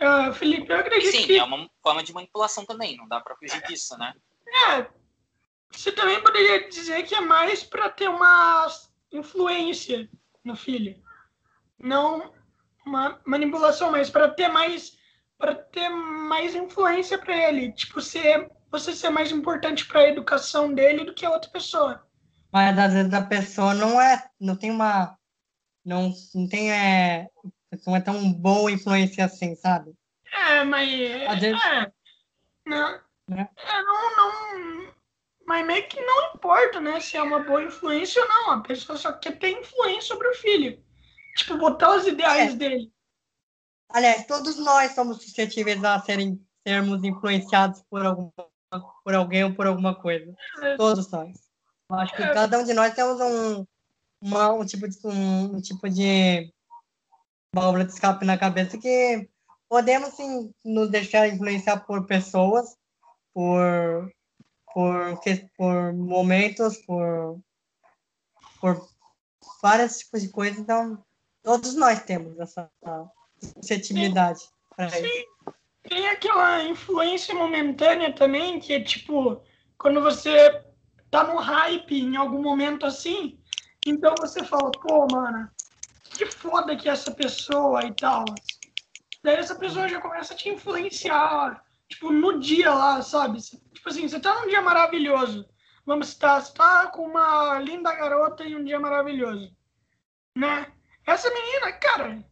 [0.00, 1.34] Uh, Felipe, eu acredito Sim, que.
[1.34, 4.14] Sim, é uma forma de manipulação também, não dá pra fugir disso, né?
[4.70, 4.86] É.
[5.70, 8.66] Você também poderia dizer que é mais para ter uma
[9.12, 10.08] influência
[10.42, 10.96] no filho.
[11.78, 12.32] Não
[12.86, 14.96] uma manipulação, mas para ter mais
[15.36, 20.74] para ter mais influência para ele, tipo ser você ser mais importante para a educação
[20.74, 22.02] dele do que a outra pessoa.
[22.52, 25.16] Mas às vezes a pessoa não é, não tem uma,
[25.84, 27.28] não, não tem é,
[27.86, 29.94] não é tão boa influência assim, sabe?
[30.32, 30.88] É, mas.
[30.90, 31.92] É,
[32.66, 33.48] não, né?
[33.56, 34.94] é, não, não.
[35.46, 37.00] Mas meio que não importa, né?
[37.00, 38.50] Se é uma boa influência ou não.
[38.52, 40.82] A pessoa só quer ter influência sobre o filho.
[41.36, 42.56] Tipo, botar os ideais é.
[42.56, 42.92] dele.
[43.90, 48.32] Aliás, todos nós somos suscetíveis a serem, sermos influenciados por, alguma,
[49.02, 50.34] por alguém ou por alguma coisa.
[50.62, 50.76] É.
[50.76, 51.48] Todos nós.
[51.90, 52.34] Eu acho que é.
[52.34, 53.66] cada um de nós temos um,
[54.20, 56.52] uma, um tipo de um, um tipo de
[57.54, 59.28] válvula de escape na cabeça que
[59.68, 62.76] podemos sim nos deixar influenciar por pessoas,
[63.32, 64.12] por
[64.72, 65.20] por,
[65.56, 67.40] por momentos, por,
[68.60, 68.88] por
[69.62, 70.58] vários tipos de coisas.
[70.58, 71.02] Então,
[71.42, 72.70] todos nós temos essa
[73.40, 74.40] suscetibilidade
[74.76, 75.24] para isso.
[75.82, 79.42] Tem aquela influência momentânea também, que é tipo,
[79.78, 80.64] quando você
[81.10, 83.38] tá no hype em algum momento assim,
[83.86, 85.50] então você fala, pô, mano,
[86.18, 88.24] que foda que é essa pessoa e tal.
[89.22, 93.40] Daí essa pessoa já começa a te influenciar, tipo, no dia lá, sabe?
[93.40, 95.48] Tipo assim, você tá num dia maravilhoso.
[95.86, 99.56] Vamos estar, você tá com uma linda garota em um dia maravilhoso.
[100.36, 100.72] Né?
[101.06, 102.24] Essa menina, cara,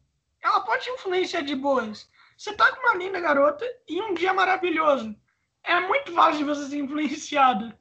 [0.42, 2.08] ela pode te influenciar de boas.
[2.36, 5.16] Você tá com uma linda garota em um dia maravilhoso.
[5.64, 7.72] É muito fácil de você ser influenciado.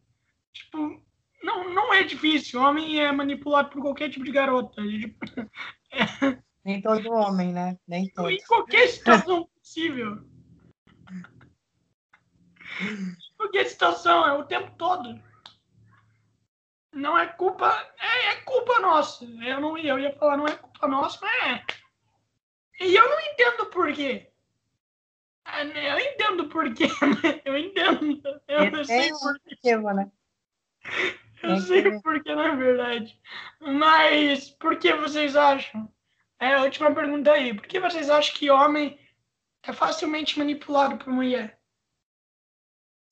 [0.54, 1.05] Tipo,
[1.46, 2.60] não, não é difícil.
[2.60, 4.82] O homem é manipulado por qualquer tipo de garota.
[5.92, 6.38] É...
[6.66, 7.78] Nem todo homem, né?
[7.88, 8.32] Nem todo.
[8.32, 10.18] Em qualquer situação possível.
[13.56, 15.18] A situação é o tempo todo.
[16.92, 17.72] Não é culpa.
[17.98, 19.24] É, é culpa nossa.
[19.24, 21.66] Eu, não, eu ia falar, não é culpa nossa, mas é.
[22.82, 24.30] E eu não entendo por quê.
[25.46, 26.88] Ah, né, eu entendo por quê,
[27.24, 27.42] né?
[27.46, 28.22] Eu entendo.
[28.48, 29.78] Eu, eu sei por quê.
[29.78, 30.12] Né?
[31.48, 33.20] Eu sei por quê, na verdade.
[33.60, 35.92] Mas por que vocês acham?
[36.40, 37.54] É a última pergunta aí.
[37.54, 39.00] Por que vocês acham que homem
[39.64, 41.60] é facilmente manipulado por mulher?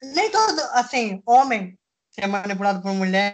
[0.04, 1.78] nem todo, assim, homem
[2.10, 3.34] ser manipulado por mulher.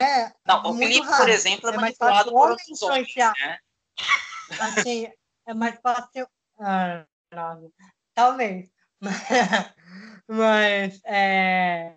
[0.00, 1.16] É não, o Felipe, raro.
[1.18, 3.58] por exemplo, é, é manipulado por outros homens, né?
[4.60, 5.08] Assim,
[5.46, 6.26] é mais fácil.
[6.58, 7.70] Ah, não,
[8.14, 8.70] talvez.
[10.26, 11.96] Mas, é.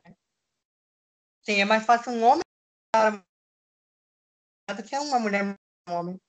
[1.47, 2.43] Sim, é mais fácil um homem
[4.75, 5.57] do que uma mulher
[5.87, 6.19] um homem.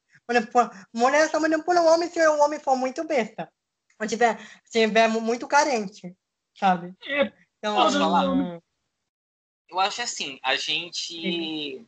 [0.95, 3.53] Mulher só manipula um homem se o homem for muito besta.
[4.01, 6.17] Ou tiver, se tiver muito carente,
[6.57, 6.95] sabe?
[7.05, 8.61] É, então, Posso falar?
[9.69, 11.85] Eu acho assim, a gente.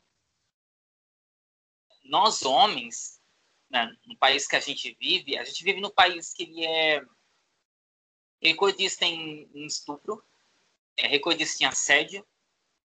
[2.03, 3.23] Nós homens,
[3.71, 7.07] né, no país que a gente vive, a gente vive no país que ele é
[8.43, 10.21] recordista em, em estupro,
[10.97, 12.27] é recordista em assédio,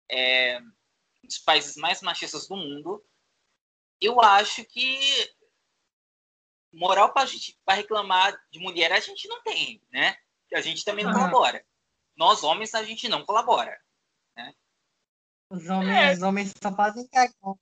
[0.10, 3.04] é um dos países mais machistas do mundo.
[4.02, 5.00] Eu acho que
[6.72, 10.16] moral para reclamar de mulher a gente não tem, né?
[10.54, 11.64] A gente também não colabora.
[12.16, 13.80] Nós, homens, a gente não colabora.
[14.36, 14.54] Né?
[15.50, 16.14] Os homens, é.
[16.14, 17.58] os homens só fazem cagão.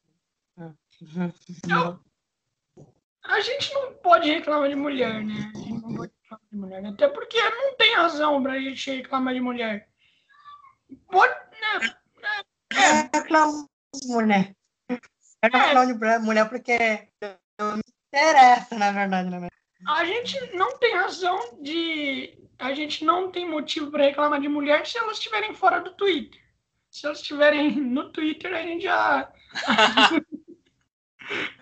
[3.23, 5.51] A gente não pode reclamar de mulher, né?
[5.53, 6.85] A gente não pode reclamar de mulher.
[6.85, 9.89] Até porque não tem razão pra gente reclamar de mulher.
[11.11, 11.33] Pode.
[11.33, 11.97] Né?
[13.13, 14.55] Reclamo de mulher.
[14.89, 14.99] É.
[15.43, 17.07] reclamo de mulher porque
[17.59, 19.29] não me interessa, na verdade.
[19.29, 19.47] Né?
[19.87, 24.85] A gente não tem razão de a gente não tem motivo para reclamar de mulher
[24.85, 26.41] se elas estiverem fora do Twitter.
[26.89, 29.31] Se elas estiverem no Twitter, a gente já.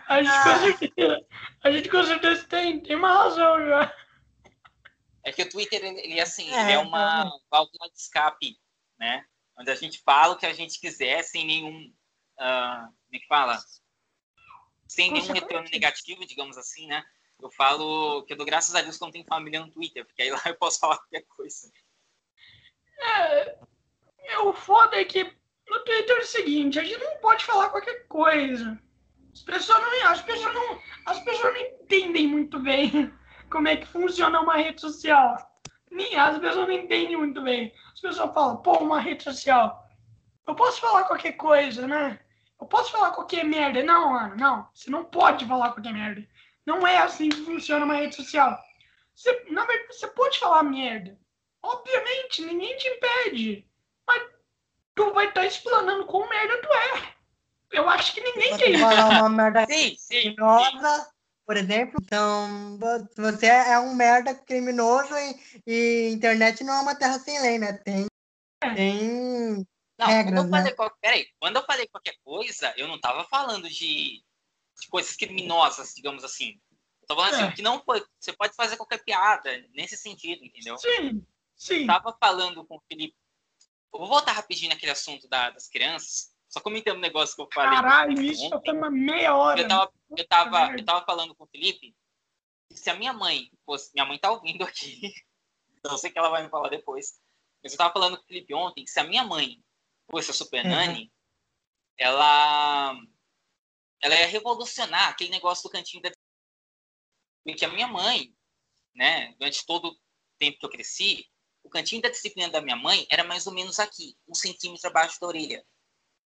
[0.08, 1.26] a, gente com certeza,
[1.64, 3.94] a gente com certeza tem, tem uma razão já.
[5.24, 8.58] É que o Twitter, ele, assim, é, é uma válvula de escape,
[8.98, 9.26] né?
[9.58, 11.94] Onde a gente fala o que a gente quiser sem nenhum.
[12.38, 13.58] Uh, como é que fala?
[14.88, 17.04] Sem nenhum retorno negativo, digamos assim, né?
[17.42, 20.06] Eu falo que eu dou graças a Deus que eu não tenho família no Twitter,
[20.06, 21.72] porque aí lá eu posso falar qualquer coisa.
[22.98, 23.58] É,
[24.28, 25.24] é o foda é que
[25.68, 28.80] no Twitter é o seguinte, a gente não pode falar qualquer coisa.
[29.34, 33.14] As pessoas não, as pessoas não, as pessoas não entendem muito bem
[33.52, 35.38] como é que funciona uma rede social.
[35.96, 37.74] Nem as pessoas não entendem muito bem.
[37.94, 39.88] As pessoas falam, pô, uma rede social.
[40.46, 42.20] Eu posso falar qualquer coisa, né?
[42.60, 43.82] Eu posso falar qualquer merda.
[43.82, 44.68] Não, mano, não.
[44.74, 46.28] Você não pode falar qualquer merda.
[46.66, 48.60] Não é assim que funciona uma rede social.
[49.16, 51.18] Você, na verdade, você pode falar merda.
[51.64, 53.68] Obviamente, ninguém te impede.
[54.06, 54.24] Mas
[54.94, 57.16] tu vai estar tá explanando com merda tu é.
[57.72, 58.80] Eu acho que ninguém quer isso.
[58.80, 61.10] falar uma merda sim, sim, criminosa,
[61.46, 61.96] por exemplo.
[62.02, 62.78] Então,
[63.16, 67.74] você é um merda criminoso e, e internet não é uma terra sem lei, né?
[67.74, 68.06] Tem,
[68.62, 68.74] é.
[68.74, 69.68] tem
[69.98, 70.98] não, regras, quando eu, falei, né?
[71.02, 74.24] peraí, quando eu falei qualquer coisa, eu não estava falando de
[74.80, 76.60] de coisas criminosas, digamos assim.
[77.08, 77.46] Tô falando assim, é.
[77.48, 77.84] assim, que não
[78.20, 80.78] você pode fazer qualquer piada nesse sentido, entendeu?
[80.78, 81.26] Sim,
[81.56, 81.82] sim.
[81.82, 83.16] Eu tava falando com o Felipe.
[83.94, 86.35] Eu vou voltar rapidinho naquele assunto da, das crianças.
[86.56, 87.76] Só comentando um negócio que eu falei.
[87.76, 89.60] Caralho, isso já foi uma meia hora.
[89.60, 91.94] Eu tava, eu tava, eu tava falando com o Felipe.
[92.72, 93.92] Se a minha mãe fosse.
[93.94, 95.02] Minha mãe tá ouvindo aqui.
[95.84, 97.22] Eu sei que ela vai me falar depois.
[97.62, 99.64] Mas eu tava falando com o Felipe ontem que se a minha mãe
[100.10, 100.72] fosse a Super uhum.
[100.72, 101.14] Nani,
[101.96, 102.96] ela.
[104.02, 106.10] Ela ia revolucionar aquele negócio do cantinho da
[107.44, 108.36] porque a minha mãe,
[108.96, 109.98] né, durante todo o
[110.40, 111.30] tempo que eu cresci,
[111.64, 115.20] o cantinho da disciplina da minha mãe era mais ou menos aqui, um centímetro abaixo
[115.20, 115.64] da orelha.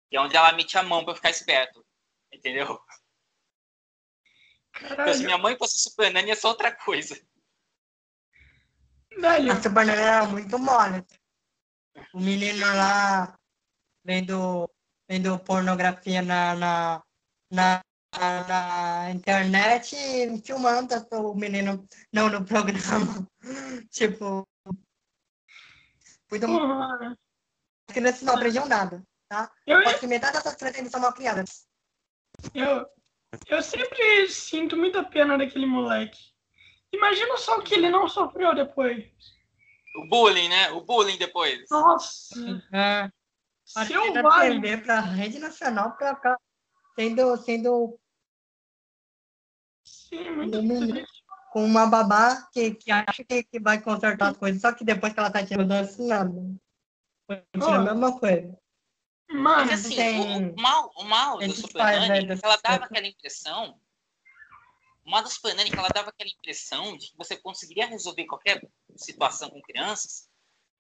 [0.10, 1.86] Que é onde ela metia a mão para ficar esperto.
[2.32, 2.80] Entendeu?
[4.82, 7.20] Então, se minha mãe fosse Super Nani, ia ser outra coisa.
[9.18, 9.52] Velho.
[9.52, 11.06] A Super Nani era muito mole.
[12.14, 13.38] O menino lá
[14.04, 14.70] vendo,
[15.10, 17.04] vendo pornografia na, na,
[17.50, 17.82] na
[18.20, 19.96] na internet
[20.44, 23.28] filmando o menino não no programa.
[23.92, 24.48] tipo.
[26.32, 26.48] Muito.
[27.88, 29.52] As crianças não aprendiam nada, tá?
[29.66, 31.68] Eu, Pode que metade dessas crianças são mal criadas.
[32.54, 32.86] Eu,
[33.48, 36.20] eu sempre sinto muita pena daquele moleque.
[36.92, 39.06] Imagina só o que ele não sofreu depois.
[39.98, 40.72] O bullying, né?
[40.72, 41.66] O bullying depois.
[41.70, 42.36] Nossa!
[42.74, 43.10] É.
[43.66, 44.62] Selvagem.
[44.84, 46.38] Pra rede nacional pra ficar
[46.96, 48.00] sendo, sendo
[51.52, 55.14] com uma babá que, que acha que, que vai consertar as coisas, só que depois
[55.14, 56.32] que ela tá tirando assim, nada.
[57.54, 58.58] Continua a mesma coisa.
[59.30, 60.52] Mas assim, tem...
[60.52, 63.80] o, mal, o mal do Super Nani é ela dava aquela impressão.
[65.04, 67.88] O mal do Super Nani é que ela dava aquela impressão de que você conseguiria
[67.88, 68.62] resolver qualquer
[68.96, 70.30] situação com crianças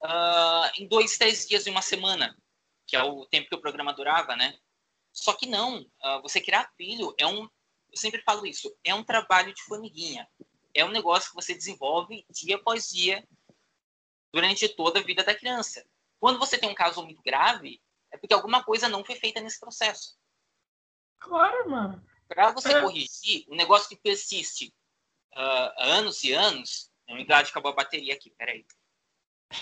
[0.03, 2.35] uh, em dois, três dias e uma semana,
[2.87, 4.57] que é o tempo que o programa durava, né?
[5.11, 7.49] Só que não, uh, você criar filho é um
[7.95, 10.27] eu sempre falo isso, é um trabalho de formiguinha.
[10.73, 13.25] É um negócio que você desenvolve dia após dia
[14.33, 15.85] durante toda a vida da criança.
[16.19, 17.81] Quando você tem um caso muito grave,
[18.15, 20.17] é porque alguma coisa não foi feita nesse processo.
[21.19, 22.03] Claro, mano.
[22.27, 22.81] Para você é.
[22.81, 24.73] corrigir, um negócio que persiste
[25.33, 26.91] uh, há anos e anos.
[27.07, 28.65] Na verdade, acabou a bateria aqui, peraí.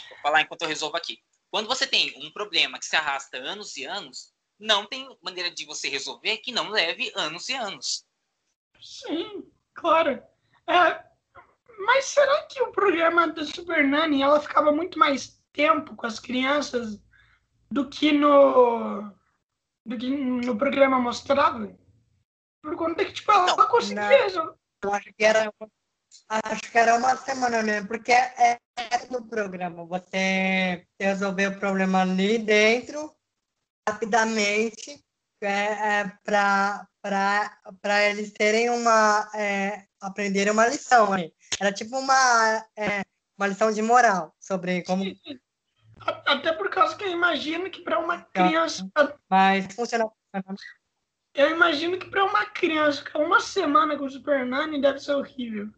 [0.10, 1.22] Vou falar enquanto eu resolvo aqui.
[1.49, 5.66] Quando você tem um problema que se arrasta anos e anos, não tem maneira de
[5.66, 8.06] você resolver que não leve anos e anos.
[8.82, 10.24] Sim, claro.
[10.68, 11.04] É,
[11.80, 16.20] mas será que o programa da Super Nani ela ficava muito mais tempo com as
[16.20, 16.99] crianças
[17.74, 19.12] do que no
[19.86, 21.76] do que no programa mostrava?
[22.62, 24.30] Por conta que tipo ela não, conseguia.
[24.30, 25.52] Não, eu acho que era
[26.30, 32.02] acho que era uma semana mesmo, porque é, é no programa você resolver o problema
[32.02, 33.16] ali dentro
[33.90, 35.04] rapidamente
[35.42, 39.30] é, é para eles terem uma.
[39.36, 41.12] É, aprenderem uma lição.
[41.12, 41.34] Aí.
[41.60, 43.02] Era tipo uma, é,
[43.38, 45.04] uma lição de moral sobre como.
[46.26, 48.89] Até por causa que eu imagino que para uma criança.
[49.30, 50.10] Mas funciona.
[51.34, 55.70] Eu imagino que para uma criança uma semana com o Super Nani deve ser horrível.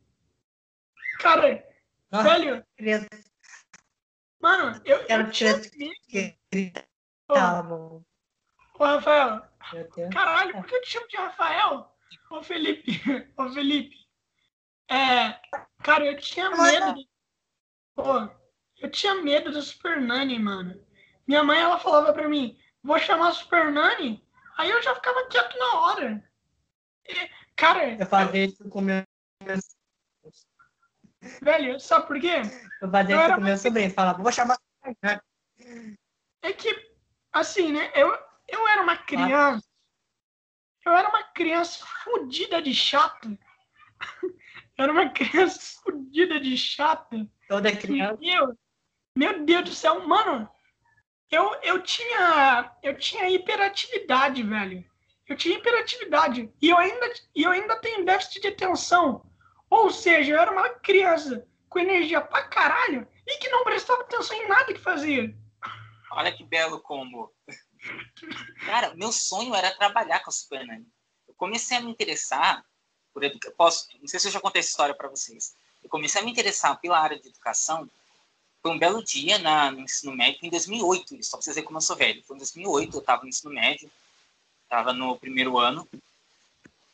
[1.20, 1.66] Cara,
[2.12, 2.66] Nossa, velho.
[2.76, 3.08] Criança.
[4.42, 4.98] Mano, eu.
[4.98, 6.86] eu, eu tinha medo.
[7.28, 8.04] Tá bom.
[8.78, 9.42] Ô, Rafael,
[10.12, 11.96] caralho, por que eu te chamo de Rafael?
[12.30, 12.92] Ô, Felipe,
[13.38, 13.96] ô, Felipe.
[14.92, 15.40] É,
[15.82, 16.94] cara, eu tinha medo.
[16.96, 17.10] De...
[17.96, 18.30] Pô,
[18.80, 20.80] eu tinha medo do Super Nani, mano.
[21.28, 24.24] Minha mãe, ela falava pra mim, vou chamar Super Nani.
[24.58, 26.30] Aí eu já ficava quieto na hora.
[27.08, 27.94] E, cara...
[27.94, 29.04] Eu fazia isso com meu...
[31.42, 32.42] Velho, sabe por quê?
[32.82, 33.92] Eu fazia isso com meu sobrinho.
[33.92, 34.58] Falava, vou chamar...
[36.42, 36.94] É que,
[37.34, 37.92] assim, né?
[37.96, 38.16] Eu,
[38.48, 39.68] eu era uma criança.
[40.86, 43.38] Eu era uma criança fodida de chata.
[44.78, 47.26] Eu era uma criança fodida de chata.
[47.48, 48.18] Toda criança.
[48.20, 48.58] Meu,
[49.16, 50.50] meu Deus do céu, mano.
[51.32, 54.86] Eu, eu tinha eu tinha hiperatividade, velho.
[55.28, 59.26] Eu tinha hiperatividade e eu ainda e eu ainda tenho déficit de atenção.
[59.70, 64.36] Ou seja, eu era uma criança com energia pra caralho e que não prestava atenção
[64.38, 65.36] em nada que fazia.
[66.12, 67.34] Olha que belo combo.
[68.66, 70.66] Cara, meu sonho era trabalhar com a Super.
[71.28, 72.64] Eu comecei a me interessar
[73.14, 73.56] por educação.
[73.58, 75.56] Posso, não sei se eu já contei essa história para vocês.
[75.84, 77.90] Eu comecei a me interessar pela área de educação.
[78.66, 81.78] Foi um belo dia na, no ensino médio, em 2008, só para vocês verem como
[81.78, 82.24] eu sou velho.
[82.24, 83.92] Foi em 2008, eu estava no ensino médio,
[84.64, 85.88] estava no primeiro ano.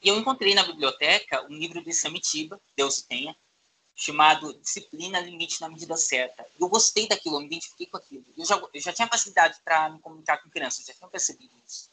[0.03, 3.33] E eu encontrei na biblioteca um livro do Samitiba, Deus o tenha,
[3.95, 6.45] chamado Disciplina Limite na Medida Certa.
[6.59, 8.25] Eu gostei daquilo, eu me identifiquei com aquilo.
[8.37, 11.89] Eu já, eu já tinha facilidade para me comunicar com crianças, já tinha percebido isso.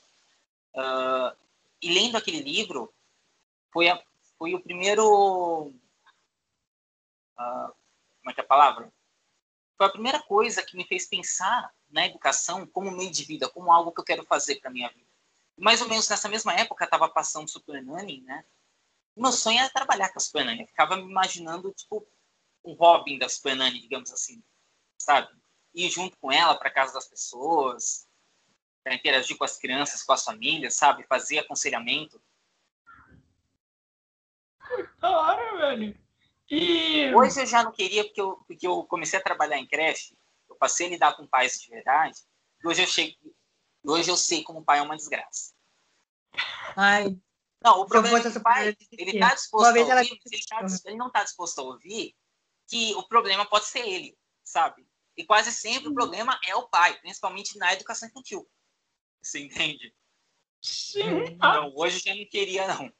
[0.75, 1.37] Uh,
[1.81, 2.93] e lendo aquele livro,
[3.71, 4.03] foi a,
[4.37, 5.69] foi o primeiro.
[7.39, 7.73] Uh,
[8.19, 8.93] como é que é a palavra?
[9.79, 13.73] Foi a primeira coisa que me fez pensar na educação como meio de vida, como
[13.73, 15.07] algo que eu quero fazer para minha vida.
[15.57, 18.45] Mais ou menos nessa mesma época, estava passando Super Nanny, né?
[19.17, 20.61] Meu sonho era trabalhar com a Super.
[20.61, 22.05] Eu ficava me imaginando, tipo,
[22.65, 24.43] um Robin da Super digamos assim,
[25.01, 25.33] sabe?
[25.73, 28.09] Ir junto com ela para casa das pessoas,
[28.83, 31.07] para interagir com as crianças, com as famílias, sabe?
[31.07, 32.21] Fazer aconselhamento.
[35.01, 36.08] Da hora, velho.
[36.51, 37.15] E...
[37.15, 40.17] Hoje eu já não queria, porque eu, porque eu comecei a trabalhar em creche,
[40.49, 42.19] eu passei a lidar com pais de verdade,
[42.63, 43.17] e hoje eu, chego,
[43.85, 45.53] hoje eu sei como pai é uma desgraça.
[46.77, 47.19] Ai.
[47.61, 50.97] Não, o problema é que o pai, ele está disposto a ouvir, ele, tá, ele
[50.97, 52.15] não está disposto a ouvir
[52.69, 54.87] que o problema pode ser ele, sabe?
[55.17, 58.49] E quase sempre o problema é o pai, principalmente na educação infantil.
[59.21, 59.93] Você entende?
[60.63, 61.25] Sim.
[61.25, 62.93] Então, hoje eu já não queria, não.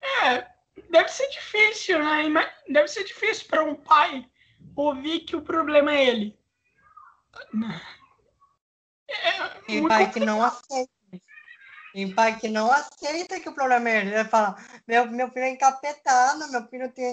[0.00, 2.52] É, deve ser difícil, né?
[2.68, 4.28] Deve ser difícil para um pai
[4.76, 6.38] ouvir que o problema é ele.
[9.08, 10.12] É Tem pai complicado.
[10.12, 10.92] que não aceita.
[11.92, 14.14] Tem pai que não aceita que o problema é ele.
[14.14, 14.56] Ele fala,
[14.88, 17.12] meu, meu filho é encapetado, meu filho tem,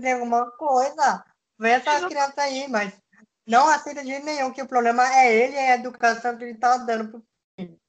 [0.00, 1.24] tem alguma coisa.
[1.58, 2.08] Vê essa Exato.
[2.08, 2.96] criança aí, mas
[3.44, 6.76] não aceita de nenhum que o problema é ele e a educação que ele está
[6.76, 7.26] dando pro
[7.58, 7.80] filho.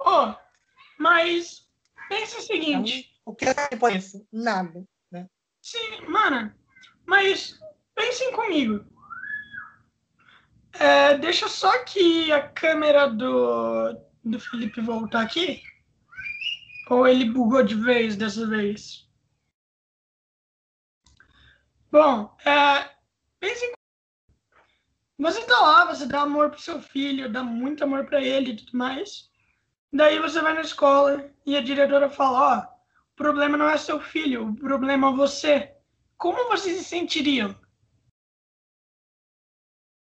[0.00, 0.34] Oh,
[0.98, 1.68] mas
[2.08, 3.11] pensa o seguinte.
[3.24, 4.26] O que é depois disso?
[4.32, 5.28] Nada, né?
[5.60, 6.52] Sim, mano.
[7.06, 7.58] Mas
[7.94, 8.84] pensem comigo.
[10.72, 13.92] É, deixa só que a câmera do,
[14.24, 15.62] do Felipe voltar aqui.
[16.88, 19.08] Ou ele bugou de vez dessa vez?
[21.90, 22.90] Bom, é,
[23.38, 23.72] pensem
[25.22, 28.56] você tá lá, você dá amor pro seu filho, dá muito amor para ele e
[28.56, 29.30] tudo mais.
[29.92, 32.71] Daí você vai na escola e a diretora fala, ó,
[33.12, 35.72] o problema não é seu filho, o problema é você.
[36.16, 37.54] Como você se sentiria?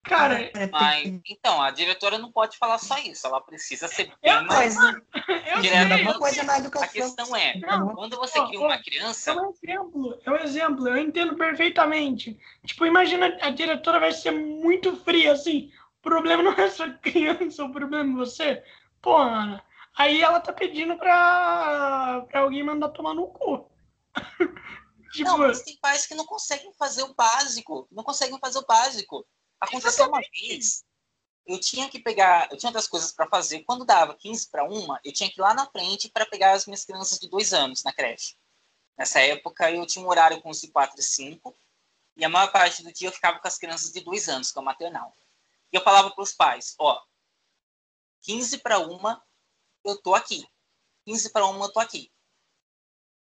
[0.04, 4.12] Cara, é, é, mas, então, a diretora não pode falar só isso, ela precisa ser
[4.22, 5.96] bem eu, mais eu direta.
[5.96, 6.86] Uma coisa na educação.
[6.86, 9.30] A questão é, não, quando você cria uma criança.
[9.30, 12.38] É um exemplo, é um exemplo, eu entendo perfeitamente.
[12.66, 15.70] Tipo, imagina a diretora vai ser muito fria assim.
[16.00, 18.62] O problema não é sua criança, o problema é você.
[19.00, 19.64] Pô, Ana,
[19.96, 23.70] Aí ela tá pedindo pra, pra alguém mandar tomar no cu.
[25.12, 25.28] tipo...
[25.28, 27.86] Não, mas tem pais que não conseguem fazer o básico.
[27.90, 29.26] Não conseguem fazer o básico.
[29.60, 30.84] Aconteceu uma vez,
[31.46, 33.64] eu tinha que pegar, eu tinha outras coisas para fazer.
[33.64, 36.66] Quando dava 15 para uma, eu tinha que ir lá na frente para pegar as
[36.66, 38.36] minhas crianças de dois anos na creche.
[38.96, 41.54] Nessa época, eu tinha um horário com os de 4 e 5,
[42.16, 44.60] e a maior parte do dia eu ficava com as crianças de dois anos, com
[44.60, 45.14] a maternal.
[45.72, 47.02] E eu falava para os pais: ó,
[48.22, 49.22] 15 para uma,
[49.84, 50.46] eu tô aqui.
[51.06, 52.12] 15 para uma, eu tô aqui.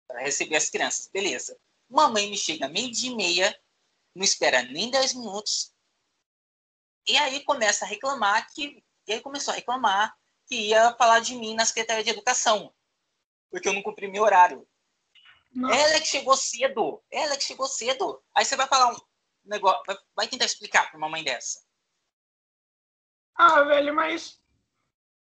[0.08, 1.08] Para receber as crianças.
[1.08, 1.60] Beleza.
[1.90, 3.62] Mamãe me chega meio dia e meia,
[4.14, 5.74] não espera nem 10 minutos.
[7.08, 8.84] E aí começa a reclamar que.
[9.08, 10.14] E aí começou a reclamar
[10.48, 12.74] que ia falar de mim na Secretaria de Educação.
[13.50, 14.68] Porque eu não cumpri meu horário.
[15.54, 15.76] Nossa.
[15.76, 17.04] Ela é que chegou cedo.
[17.10, 18.22] Ela é que chegou cedo.
[18.36, 19.00] Aí você vai falar um
[19.46, 19.82] negócio.
[19.86, 21.66] Vai, vai tentar explicar para uma mãe dessa.
[23.36, 24.42] Ah, velho, mas.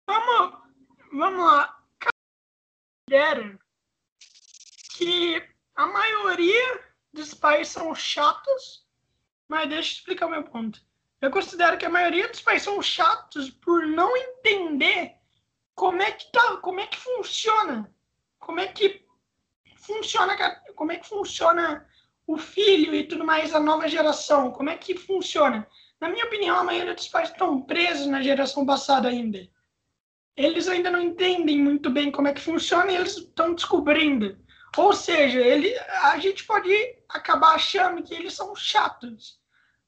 [0.05, 0.70] Vamos,
[1.11, 1.77] vamos lá.
[3.07, 3.59] Considera
[4.97, 5.43] que
[5.75, 6.83] a maioria
[7.13, 8.85] dos pais são chatos,
[9.47, 10.81] mas deixa eu explicar o meu ponto.
[11.19, 15.15] Eu considero que a maioria dos pais são chatos por não entender
[15.75, 17.93] como é que tá, como é que funciona,
[18.39, 19.05] como é que
[19.75, 20.35] funciona,
[20.75, 21.87] como é que funciona
[22.25, 25.67] o filho e tudo mais, a nova geração, como é que funciona.
[25.99, 29.49] Na minha opinião, a maioria dos pais estão presos na geração passada ainda
[30.35, 34.37] eles ainda não entendem muito bem como é que funciona e eles estão descobrindo.
[34.77, 36.71] Ou seja, ele, a gente pode
[37.09, 39.39] acabar achando que eles são chatos.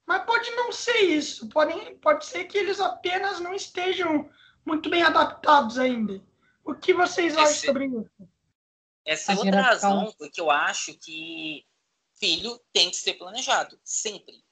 [0.06, 1.48] Mas pode não ser isso.
[1.48, 4.30] Pode, pode ser que eles apenas não estejam
[4.64, 6.22] muito bem adaptados ainda.
[6.62, 8.28] O que vocês Esse, acham sobre isso?
[9.06, 11.64] Essa é outra razão porque eu acho que
[12.18, 13.78] filho tem que ser planejado.
[13.82, 14.44] Sempre.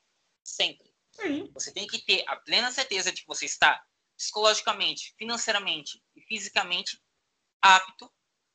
[0.43, 0.93] Sempre.
[1.12, 1.51] Sim.
[1.53, 3.82] Você tem que ter a plena certeza de que você está
[4.23, 7.03] psicologicamente, financeiramente e fisicamente
[7.61, 8.09] apto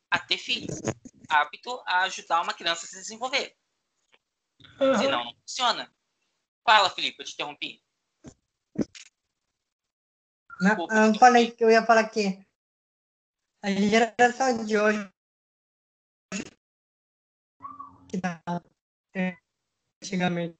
[0.10, 0.80] a ter filhos,
[1.28, 3.54] apto a ajudar uma criança a se desenvolver.
[4.80, 4.98] Uhum.
[4.98, 5.94] Senão não funciona.
[6.66, 7.84] Fala, Felipe, eu te interrompi.
[10.62, 12.42] Não, eu falei que eu ia falar que
[13.62, 15.14] a geração de hoje
[18.10, 18.42] que dá
[20.02, 20.58] antigamente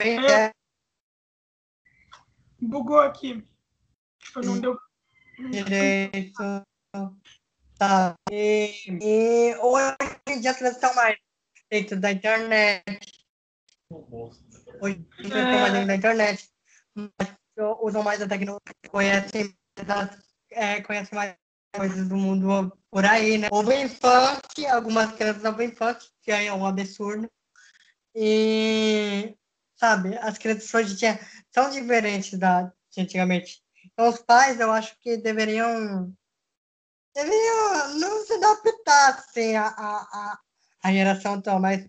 [0.00, 0.52] é,
[2.62, 3.44] Bugou aqui.
[4.20, 4.78] Tipo, não deu.
[5.50, 6.64] Direito.
[7.76, 8.16] sabe?
[8.30, 9.96] E, e hoje
[10.28, 11.18] em dia as crianças estão mais
[11.70, 12.84] dentro da internet.
[14.80, 16.50] Hoje em dia estão mais dentro da internet.
[17.82, 19.54] Usam mais a tecnologia, conhecem,
[20.52, 21.36] é, conhecem mais
[21.74, 23.48] coisas do mundo por aí, né?
[23.50, 27.28] Ouvem funk, algumas crianças ouvem funk, que é um absurdo.
[28.14, 29.36] E,
[29.82, 30.96] sabe, as crianças hoje
[31.50, 33.60] são diferentes da de antigamente.
[33.84, 36.14] Então, os pais, eu acho que deveriam,
[37.12, 40.38] deveriam não se adaptar assim, a, a,
[40.84, 41.88] a geração atual, mas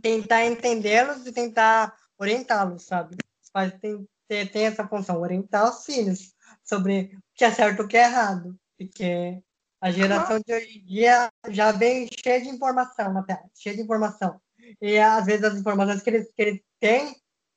[0.00, 3.16] tentar entendê-los e tentar orientá-los, sabe?
[3.42, 6.32] Os pais têm, têm, têm essa função, orientar os filhos
[6.62, 8.56] sobre o que é certo e o que é errado.
[8.78, 9.42] Porque
[9.80, 13.82] a geração de hoje em dia já vem cheia de informação na tela, cheia de
[13.82, 14.40] informação.
[14.80, 17.16] E às vezes as informações que eles, que eles têm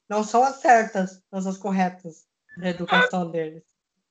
[0.10, 2.26] não são as certas, não são as corretas
[2.58, 3.64] da educação deles.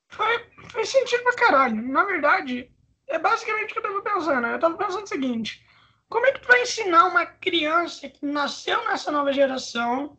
[0.09, 1.83] Faz, faz sentido pra caralho.
[1.83, 2.71] Na verdade,
[3.09, 4.47] é basicamente o que eu tava pensando.
[4.47, 5.65] Eu tava pensando o seguinte:
[6.09, 10.19] como é que tu vai ensinar uma criança que nasceu nessa nova geração,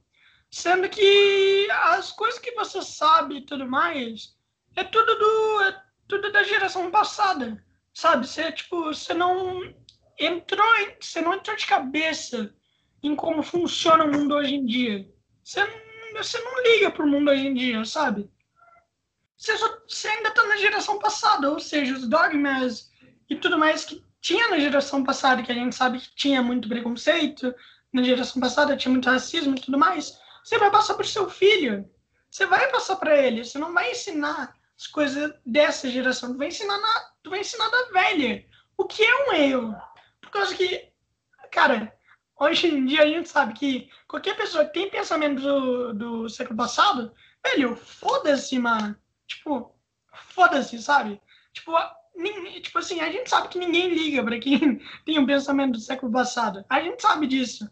[0.52, 4.36] sendo que as coisas que você sabe e tudo mais
[4.76, 7.64] é tudo do é tudo da geração passada,
[7.94, 8.28] sabe?
[8.28, 9.62] Você tipo, você não
[10.20, 10.66] entrou,
[11.00, 12.55] você não entrou de cabeça
[13.08, 15.08] em como funciona o mundo hoje em dia.
[15.44, 15.62] Você,
[16.14, 18.30] você não liga pro mundo hoje em dia, sabe?
[19.38, 22.92] Você, só, você ainda tá na geração passada, ou seja, os dogmas
[23.30, 26.68] e tudo mais que tinha na geração passada, que a gente sabe que tinha muito
[26.68, 27.54] preconceito,
[27.94, 31.90] na geração passada tinha muito racismo e tudo mais, você vai passar pro seu filho.
[32.30, 36.48] Você vai passar para ele, você não vai ensinar as coisas dessa geração, tu vai
[36.48, 38.46] ensinar na, tu vai ensinar da velha.
[38.78, 39.76] O que é um erro?
[40.20, 40.92] Por causa que,
[41.50, 41.96] cara,
[42.40, 46.58] hoje em dia a gente sabe que qualquer pessoa que tem pensamento do, do século
[46.58, 47.12] passado,
[47.46, 48.96] velho, foda-se, mano.
[49.28, 49.76] Tipo,
[50.34, 51.22] foda-se, sabe?
[51.54, 51.74] Tipo,
[52.16, 55.80] ninguém, tipo assim, a gente sabe que ninguém liga para quem tem um pensamento do
[55.80, 56.64] século passado.
[56.70, 57.70] A gente sabe disso.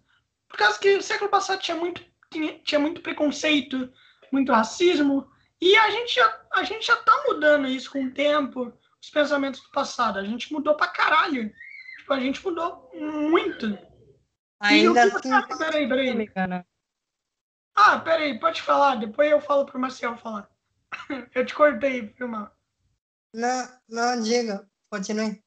[0.47, 3.91] Por causa que o século passado tinha muito, tinha, tinha muito preconceito,
[4.31, 5.27] muito racismo,
[5.63, 9.61] e a gente, já, a gente já tá mudando isso com o tempo, os pensamentos
[9.61, 10.19] do passado.
[10.19, 11.49] A gente mudou pra caralho.
[11.99, 13.77] Tipo, a gente mudou muito.
[14.63, 15.31] Ainda assim.
[15.31, 16.31] Ah, peraí, peraí.
[17.75, 18.95] Ah, peraí, pode falar.
[18.95, 20.49] Depois eu falo pro Marcel falar.
[21.35, 22.49] eu te cortei, filma.
[23.33, 24.65] Não, não, diga.
[24.89, 25.43] Continue.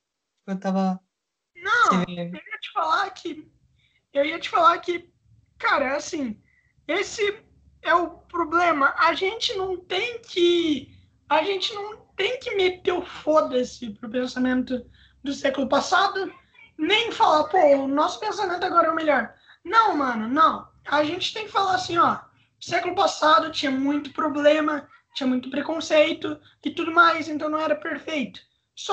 [0.46, 1.00] Eu tava.
[1.56, 3.50] Não, eu ia te falar que.
[4.12, 5.10] Eu ia te falar que,
[5.58, 6.42] cara, assim,
[6.86, 7.42] esse
[7.80, 8.94] é o problema.
[8.98, 10.94] A gente não tem que.
[11.26, 14.84] A gente não tem que meter o foda-se pro pensamento
[15.24, 16.30] do século passado
[16.78, 19.34] nem falar, pô, o nosso pensamento agora é o melhor.
[19.64, 20.68] Não, mano, não.
[20.86, 22.18] A gente tem que falar assim, ó.
[22.60, 28.40] Século passado tinha muito problema, tinha muito preconceito e tudo mais, então não era perfeito.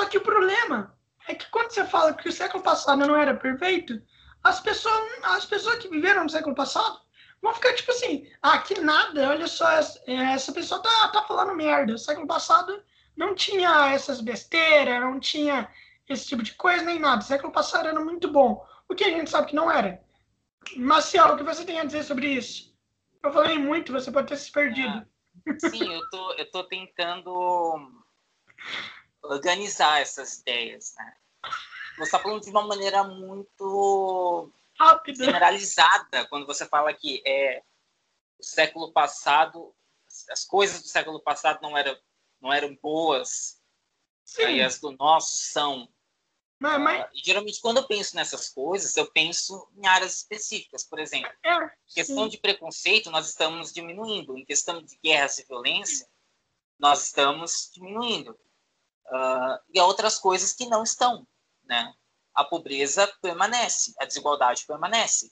[0.09, 0.95] Que o problema
[1.27, 4.01] é que quando você fala que o século passado não era perfeito,
[4.43, 6.99] as pessoas, as pessoas que viveram no século passado
[7.41, 11.55] vão ficar tipo assim, ah, que nada, olha só, essa, essa pessoa tá, tá falando
[11.55, 11.93] merda.
[11.93, 12.81] O século passado
[13.15, 15.69] não tinha essas besteiras, não tinha
[16.07, 17.21] esse tipo de coisa, nem nada.
[17.21, 18.65] O século passado era muito bom.
[18.89, 20.03] O que a gente sabe que não era.
[20.75, 22.73] Marcial, o que você tem a dizer sobre isso?
[23.23, 25.05] Eu falei muito, você pode ter se perdido.
[25.47, 28.03] Ah, sim, eu tô, eu tô tentando
[29.21, 31.15] organizar essas ideias, né?
[31.97, 35.25] Você está falando de uma maneira muito Rápida.
[35.25, 37.63] generalizada quando você fala que é
[38.39, 39.73] o século passado,
[40.29, 41.97] as coisas do século passado não eram,
[42.41, 43.62] não eram boas,
[44.25, 44.43] Sim.
[44.43, 45.87] Aí as do nosso são.
[46.59, 47.05] Mas, mas...
[47.05, 50.83] Uh, geralmente, quando eu penso nessas coisas, eu penso em áreas específicas.
[50.83, 54.37] Por exemplo, é, questão de preconceito, nós estamos diminuindo.
[54.37, 56.07] Em questão de guerras e violência,
[56.79, 58.31] nós estamos diminuindo.
[59.07, 61.27] Uh, e há outras coisas que não estão.
[61.65, 61.93] Né?
[62.33, 65.31] A pobreza permanece, a desigualdade permanece.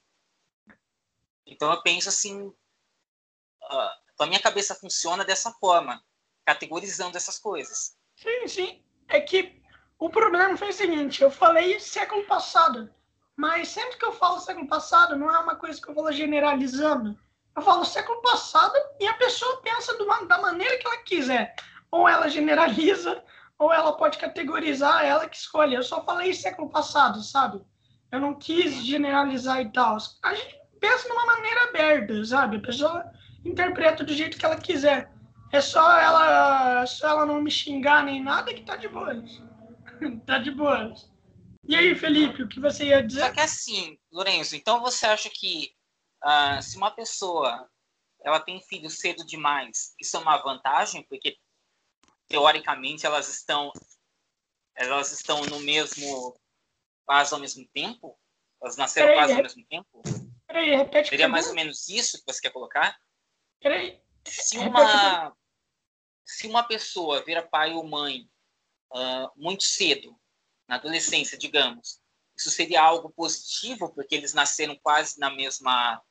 [1.46, 2.42] Então, eu penso assim.
[2.44, 6.04] Uh, a minha cabeça funciona dessa forma,
[6.46, 7.98] categorizando essas coisas.
[8.16, 8.81] Sim, sim.
[9.12, 9.62] É que
[10.00, 12.90] o problema foi o seguinte, eu falei século passado,
[13.36, 17.20] mas sempre que eu falo século passado, não é uma coisa que eu falo generalizando.
[17.54, 19.98] Eu falo século passado e a pessoa pensa
[20.28, 21.54] da maneira que ela quiser.
[21.92, 23.22] Ou ela generaliza,
[23.60, 25.76] ou ela pode categorizar, ela que escolhe.
[25.76, 27.62] Eu só falei século passado, sabe?
[28.10, 29.98] Eu não quis generalizar e tal.
[30.24, 32.58] A gente pensa de uma maneira aberta, sabe?
[32.58, 33.12] A pessoa
[33.44, 35.11] interpreta do jeito que ela quiser.
[35.52, 39.42] É só ela, só ela não me xingar nem nada que tá de boas.
[40.26, 41.12] tá de boas.
[41.64, 43.22] E aí, Felipe, o que você ia dizer?
[43.22, 45.74] Só que assim, Lourenço, então você acha que
[46.24, 47.70] uh, se uma pessoa
[48.24, 51.04] ela tem filho cedo demais, isso é uma vantagem?
[51.04, 51.38] Porque
[52.28, 53.72] teoricamente elas estão
[54.76, 56.34] elas estão no mesmo
[57.06, 58.18] quase ao mesmo tempo?
[58.62, 60.02] Elas nasceram peraí, quase ao mesmo tempo?
[60.48, 61.10] Peraí, repete.
[61.10, 62.98] Seria mais ou menos isso que você quer colocar?
[63.60, 64.02] Peraí.
[64.26, 65.36] Se uma,
[66.32, 68.30] se uma pessoa vira pai ou mãe
[68.94, 70.16] uh, muito cedo,
[70.68, 72.00] na adolescência, digamos,
[72.38, 76.02] isso seria algo positivo, porque eles nasceram quase na mesma.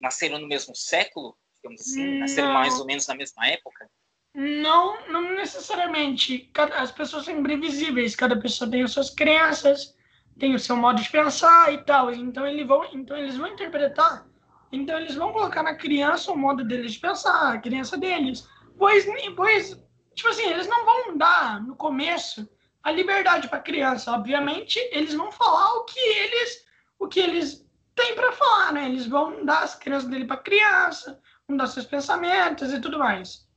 [0.00, 3.88] nasceram no mesmo século, digamos assim, nasceram mais ou menos na mesma época?
[4.34, 6.50] Não, não necessariamente.
[6.74, 9.94] As pessoas são imprevisíveis, cada pessoa tem as suas crenças,
[10.38, 12.12] tem o seu modo de pensar e tal.
[12.12, 14.26] Então, eles vão, então eles vão interpretar,
[14.72, 18.48] então eles vão colocar na criança o modo deles de pensar, a criança deles.
[18.82, 19.06] Pois,
[19.36, 19.80] pois
[20.12, 22.48] tipo assim, eles não vão dar no começo
[22.82, 24.10] a liberdade para a criança.
[24.10, 26.66] Obviamente, eles vão falar o que eles,
[26.98, 27.64] o que eles
[27.94, 28.86] têm para falar, né?
[28.86, 33.48] Eles vão dar as crianças dele para criança, vão dar seus pensamentos e tudo mais.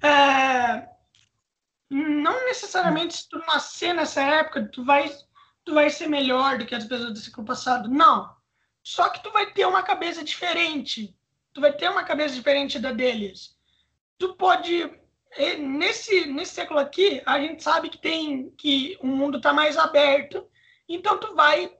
[0.00, 0.88] É,
[1.90, 5.12] não necessariamente se tu nascer nessa época, tu vai,
[5.64, 7.88] tu vai ser melhor do que as pessoas do século passado.
[7.88, 8.32] Não.
[8.80, 11.18] Só que tu vai ter uma cabeça diferente.
[11.52, 13.53] Tu vai ter uma cabeça diferente da deles.
[14.18, 14.90] Tu pode
[15.58, 20.46] nesse, nesse século aqui, a gente sabe que tem que o mundo está mais aberto,
[20.88, 21.72] então tu vai,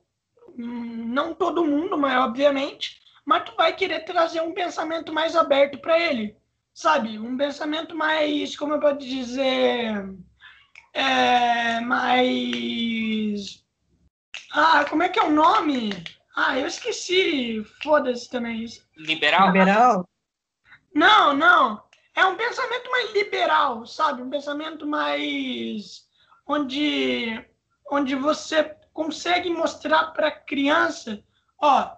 [0.57, 5.99] não todo mundo, mas obviamente, mas tu vai querer trazer um pensamento mais aberto para
[5.99, 6.37] ele,
[6.72, 7.18] sabe?
[7.18, 10.05] Um pensamento mais, como eu posso dizer,
[10.93, 13.62] é, mais...
[14.53, 15.91] Ah, como é que é o nome?
[16.37, 17.64] Ah, eu esqueci.
[17.82, 18.66] Foda-se também.
[18.97, 19.49] Liberal?
[19.49, 20.09] Liberal?
[20.95, 21.84] Não, não
[22.15, 24.23] é um pensamento mais liberal, sabe?
[24.23, 26.07] Um pensamento mais
[26.47, 27.45] onde
[27.91, 31.23] onde você consegue mostrar para a criança,
[31.61, 31.95] ó,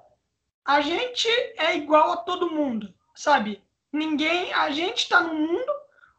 [0.65, 3.63] a gente é igual a todo mundo, sabe?
[3.93, 5.73] Ninguém, a gente está num mundo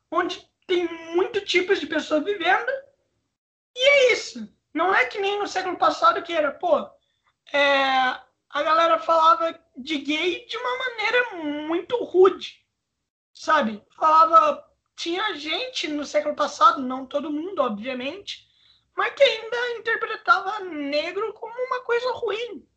[0.09, 2.69] onde tem muitos tipos de pessoas vivendo
[3.75, 4.47] e é isso.
[4.73, 6.79] Não é que nem no século passado que era, pô,
[7.51, 7.59] é,
[8.49, 12.66] a galera falava de gay de uma maneira muito rude
[13.39, 13.83] sabe?
[13.95, 14.65] Falava.
[14.95, 18.47] Tinha gente no século passado, não todo mundo, obviamente,
[18.95, 22.67] mas que ainda interpretava negro como uma coisa ruim.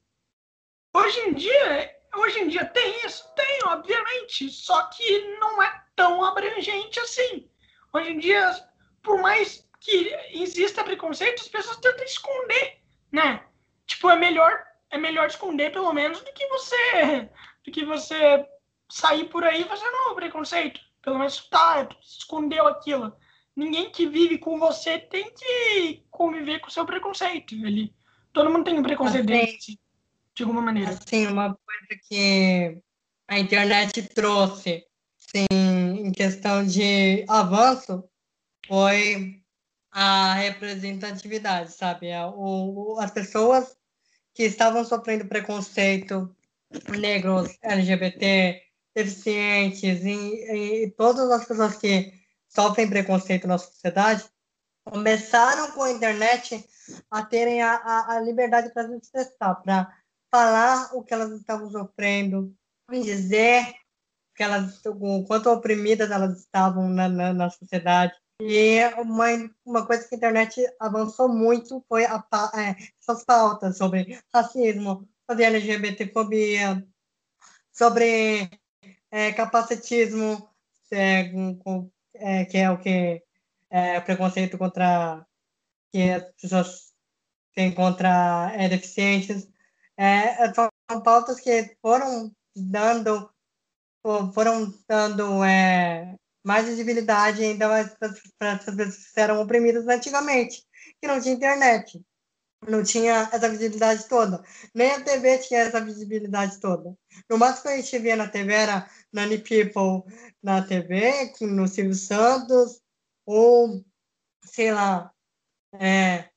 [0.92, 3.24] Hoje em dia, hoje em dia tem isso?
[3.34, 7.50] Tem, obviamente, só que não é tão abrangente assim.
[7.90, 8.54] Hoje em dia,
[9.02, 13.42] por mais que exista preconceito, as pessoas tentam esconder, né?
[13.86, 17.30] Tipo, é melhor é melhor esconder pelo menos do que você
[17.64, 18.46] do que você
[18.90, 20.80] sair por aí fazendo preconceito.
[21.02, 23.12] Pelo menos tá, escondeu aquilo.
[23.56, 27.54] Ninguém que vive com você tem que conviver com o seu preconceito.
[27.54, 27.94] Ele,
[28.32, 29.78] todo mundo tem um preconceito assim,
[30.34, 30.98] de alguma maneira.
[31.06, 32.78] Sim, uma coisa que
[33.28, 34.84] a internet trouxe
[35.16, 38.04] sim, em questão de avanço
[38.66, 39.42] foi
[39.90, 42.08] a representatividade, sabe?
[42.34, 43.76] O, as pessoas
[44.34, 46.34] que estavam sofrendo preconceito,
[46.88, 52.12] negros, LGBT, deficientes e, e todas as pessoas que
[52.48, 54.24] sofrem preconceito na sociedade
[54.84, 56.64] começaram com a internet
[57.10, 59.96] a terem a, a, a liberdade para se expressar, para
[60.30, 62.54] falar o que elas estavam sofrendo,
[62.90, 63.74] dizer
[64.34, 68.14] que elas, o quanto oprimidas elas estavam na, na, na sociedade.
[68.40, 69.26] E uma,
[69.64, 72.24] uma coisa que a internet avançou muito foi a,
[72.54, 76.86] é, essas pautas sobre racismo, sobre LGBTfobia,
[77.70, 78.50] sobre
[79.10, 80.48] é, capacitismo,
[80.90, 81.24] é,
[81.62, 83.22] com, é, que é o que
[83.70, 85.24] é preconceito contra
[85.92, 86.92] que as pessoas
[87.54, 89.48] têm contra é, deficientes.
[89.96, 90.70] É, são
[91.02, 93.30] pautas que foram dando
[94.34, 97.94] foram dando é, mais visibilidade ainda mais
[98.38, 100.64] para as pessoas que eram oprimidas antigamente,
[101.00, 102.02] que não tinha internet
[102.68, 104.42] não tinha essa visibilidade toda.
[104.74, 106.94] Nem a TV tinha essa visibilidade toda.
[107.28, 110.04] No máximo que a gente via na TV era Nani People
[110.42, 112.80] na TV, no Silvio Santos,
[113.26, 113.84] ou,
[114.44, 115.12] sei lá,
[115.74, 116.28] é,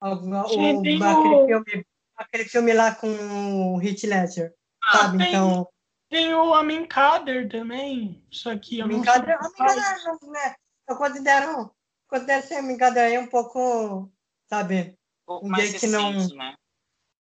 [0.00, 5.18] algum, ou, aquele, filme, aquele filme lá com o Heath Ledger, ah, sabe?
[5.18, 5.68] Tem, então...
[6.08, 8.80] Tem o Amin Kader também, isso aqui.
[8.80, 10.56] Amin Kader, né?
[10.88, 11.72] Eu considero,
[12.08, 14.10] considero ser Amin Kader aí um pouco,
[14.48, 14.98] sabe
[15.30, 16.56] pouco um mais recente, que não, né?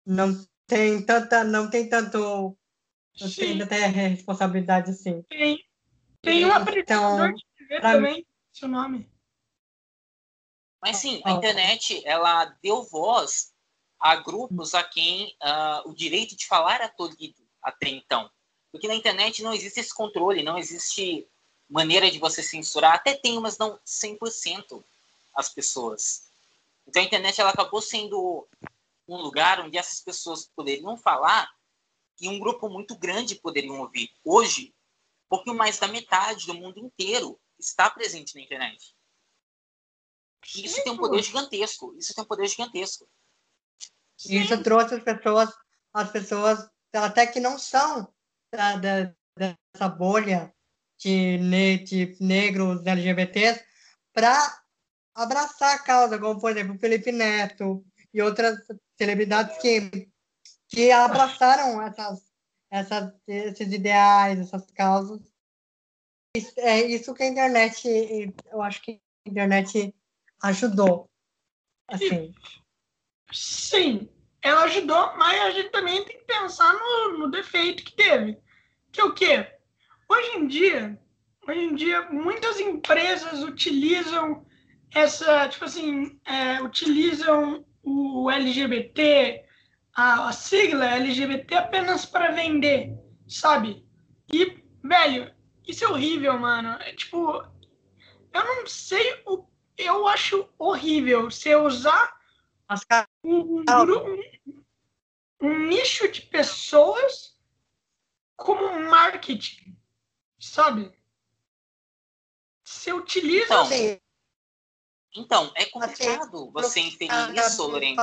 [0.06, 2.56] Não tem tanta, não tem tanto,
[3.20, 5.22] não tem até responsabilidade assim.
[5.22, 5.64] Tem,
[6.22, 9.10] tem um apresentador então, de TV também, seu nome.
[10.80, 13.52] Mas sim, a internet ela deu voz
[13.98, 18.30] a grupos a quem uh, o direito de falar é tolhido até então.
[18.70, 21.26] Porque na internet não existe esse controle, não existe
[21.68, 22.94] maneira de você censurar.
[22.94, 24.84] Até tem, mas não 100%.
[25.34, 26.27] as pessoas.
[26.88, 28.48] Então a internet ela acabou sendo
[29.06, 31.48] um lugar onde essas pessoas poderiam falar
[32.20, 34.10] e um grupo muito grande poderiam ouvir.
[34.24, 34.74] Hoje,
[35.26, 38.94] um pouquinho mais da metade do mundo inteiro está presente na internet.
[40.56, 41.94] Isso tem um poder gigantesco.
[41.96, 43.08] Isso tem um poder gigantesco.
[44.26, 45.54] Isso trouxe as pessoas,
[45.92, 48.12] as pessoas até que não são
[48.52, 50.54] da, da, dessa bolha
[50.98, 51.38] de,
[51.84, 53.64] de negros LGBTs
[54.12, 54.62] para
[55.18, 58.56] abraçar a causa, como por exemplo o Felipe Neto e outras
[58.96, 60.08] celebridades que,
[60.68, 62.22] que abraçaram essas,
[62.70, 65.20] essas, esses ideais, essas causas.
[66.56, 69.92] É isso que a internet, eu acho que a internet
[70.44, 71.10] ajudou.
[71.88, 72.32] Assim.
[73.32, 74.08] Sim,
[74.40, 78.38] ela ajudou, mas a gente também tem que pensar no, no defeito que teve.
[78.92, 79.52] Que é o quê?
[80.08, 80.98] Hoje em dia,
[81.46, 84.46] hoje em dia, muitas empresas utilizam
[84.94, 89.44] essa, tipo assim, é, utilizam o LGBT,
[89.94, 93.86] a, a sigla LGBT apenas para vender, sabe?
[94.32, 95.34] E, velho,
[95.66, 96.70] isso é horrível, mano.
[96.80, 97.42] É tipo,
[98.32, 99.46] eu não sei o.
[99.76, 102.16] Eu acho horrível você usar
[103.24, 104.20] um, um,
[105.40, 107.38] um nicho de pessoas
[108.36, 109.76] como marketing,
[110.40, 110.92] sabe?
[112.64, 113.44] Você utiliza.
[113.44, 113.68] Então,
[115.18, 118.00] então é complicado você inferir isso, Lourenço.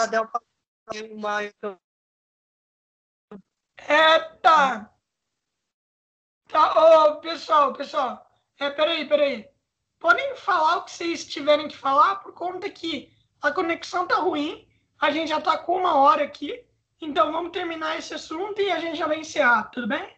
[3.78, 4.94] É, tá.
[6.48, 8.26] Tá, ô, pessoal, pessoal.
[8.60, 9.50] É, peraí, peraí.
[10.00, 13.12] Podem falar o que vocês tiverem que falar, por conta que
[13.42, 14.68] a conexão tá ruim.
[15.00, 16.66] A gente já tá com uma hora aqui.
[17.02, 20.16] Então vamos terminar esse assunto e a gente já vai encerrar, tudo bem?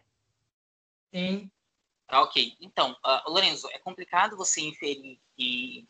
[1.12, 1.50] Sim.
[2.06, 2.56] Tá, ok.
[2.60, 5.86] Então, uh, Lorenzo, é complicado você inferir que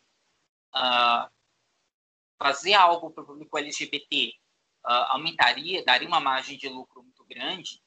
[0.75, 1.29] uh,
[2.41, 4.33] fazer algo para o público LGBT
[4.85, 7.81] uh, aumentaria, daria uma margem de lucro muito grande.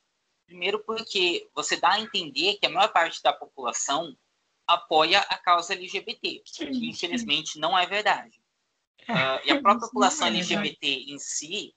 [0.46, 4.16] Primeiro, porque você dá a entender que a maior parte da população
[4.66, 7.60] apoia a causa LGBT, sim, que infelizmente sim.
[7.60, 8.40] não é verdade.
[9.02, 11.74] Uh, e a própria população LGBT em si,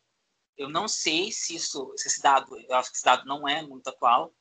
[0.57, 3.61] eu não sei se isso, se esse dado, eu acho que esse dado não é
[3.61, 4.33] muito atual,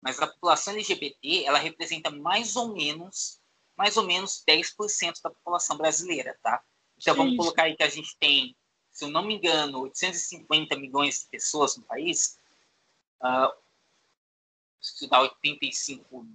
[0.00, 3.40] mas a população LGBT, ela representa mais ou menos,
[3.76, 6.62] mais ou menos 10% da população brasileira, tá?
[6.96, 8.56] Então vamos colocar aí que a gente tem,
[8.90, 12.38] se eu não me engano, 850 milhões de pessoas no país,
[13.20, 13.52] uh,
[14.80, 16.26] isso dá 85,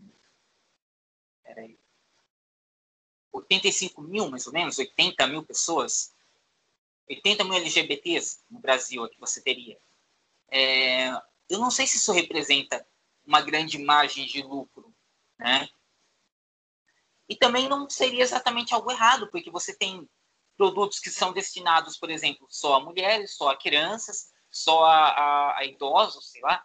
[1.43, 1.77] peraí,
[3.31, 6.13] 85 mil, mais ou menos, 80 mil pessoas,
[7.07, 9.77] 80 mil LGBTs no Brasil que você teria.
[10.51, 11.09] É,
[11.49, 12.85] eu não sei se isso representa
[13.25, 14.93] uma grande margem de lucro,
[15.37, 15.69] né?
[17.29, 20.09] E também não seria exatamente algo errado, porque você tem
[20.57, 25.57] produtos que são destinados, por exemplo, só a mulheres, só a crianças, só a, a,
[25.59, 26.57] a idosos, sei lá.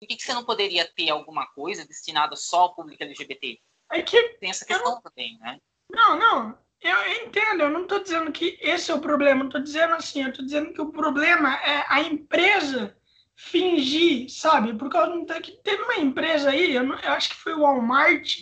[0.00, 3.60] Por que, que, você não poderia ter alguma coisa destinada só ao público LGBT?
[3.92, 5.00] É que tem essa questão não...
[5.00, 5.60] também, né?
[5.90, 6.58] Não, não.
[6.80, 10.28] Eu entendo, eu não estou dizendo que esse é o problema, estou dizendo assim, eu
[10.28, 12.94] estou dizendo que o problema é a empresa
[13.36, 14.74] fingir, sabe?
[14.74, 18.40] Por causa que teve uma empresa aí, eu, não, eu, acho que foi o Walmart,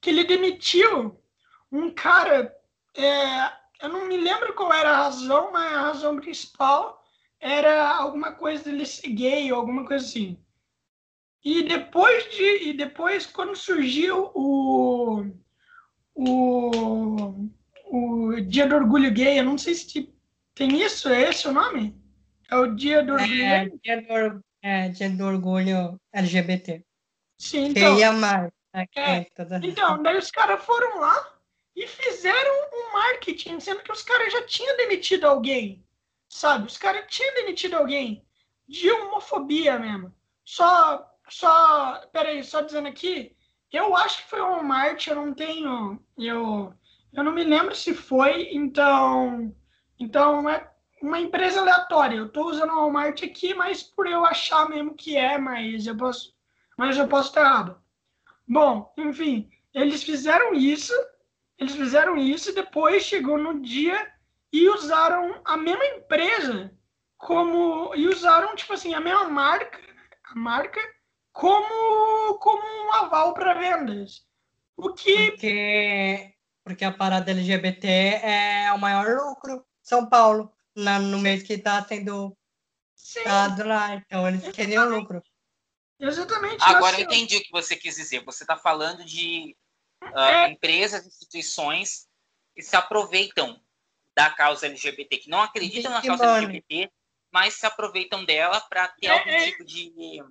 [0.00, 1.20] que ele demitiu
[1.70, 2.54] um cara.
[2.96, 7.02] É, eu não me lembro qual era a razão, mas a razão principal
[7.38, 10.38] era alguma coisa dele ser gay ou alguma coisa assim.
[11.42, 15.24] E depois de e depois quando surgiu o
[16.14, 17.50] o
[17.86, 20.12] o Dia do Orgulho Gay, eu não sei se
[20.54, 21.96] tem isso, é esse o nome?
[22.50, 23.42] É o dia do orgulho.
[23.42, 26.84] É, dia do, é, dia do orgulho LGBT.
[27.38, 27.94] Sim, então.
[27.94, 28.52] Queria mais.
[28.72, 29.26] Né, é,
[29.62, 31.32] então, daí os caras foram lá
[31.74, 35.84] e fizeram um marketing, sendo que os caras já tinham demitido alguém.
[36.28, 36.66] Sabe?
[36.66, 38.24] Os caras tinham demitido alguém
[38.68, 40.14] de homofobia mesmo.
[40.44, 43.36] Só, só, peraí, só dizendo aqui,
[43.72, 46.72] eu acho que foi o Walmart, eu não tenho, eu,
[47.12, 49.54] eu não me lembro se foi, então,
[49.98, 50.70] então é
[51.02, 52.16] uma empresa aleatória.
[52.16, 55.96] Eu estou usando o Walmart aqui, mas por eu achar mesmo que é, mas eu
[55.96, 56.34] posso,
[56.76, 57.80] mas eu posso estar errado.
[58.50, 60.92] Bom, enfim, eles fizeram isso,
[61.56, 64.12] eles fizeram isso e depois chegou no dia
[64.52, 66.76] e usaram a mesma empresa
[67.16, 69.78] como e usaram tipo assim a mesma marca,
[70.24, 70.80] a marca
[71.32, 74.26] como como um aval para vendas.
[74.76, 76.34] O que porque
[76.64, 79.64] porque a parada LGBT é o maior lucro.
[79.80, 82.36] São Paulo na, no mês que está sendo
[83.24, 83.94] dado lá.
[83.94, 85.22] Então, eles queriam lucro.
[86.00, 86.62] Exatamente.
[86.62, 88.24] Agora eu entendi o que você quis dizer.
[88.24, 89.56] Você está falando de
[90.02, 90.48] uh, é.
[90.48, 92.08] empresas, instituições
[92.54, 93.60] que se aproveitam
[94.16, 96.90] da causa LGBT, que não acreditam na causa LGBT,
[97.32, 99.44] mas se aproveitam dela para ter é, algum é...
[99.44, 100.24] tipo de.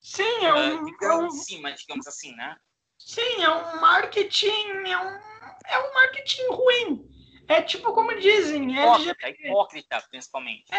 [0.00, 0.84] Sim, é um.
[0.84, 1.26] Uh, é um...
[1.26, 2.56] em cima, digamos assim, né?
[2.98, 4.46] Sim, é um marketing.
[4.86, 5.20] É um,
[5.66, 7.09] é um marketing ruim.
[7.50, 9.48] É tipo como dizem, hipócrita, LGBT.
[9.48, 10.72] hipócrita, principalmente.
[10.72, 10.78] É,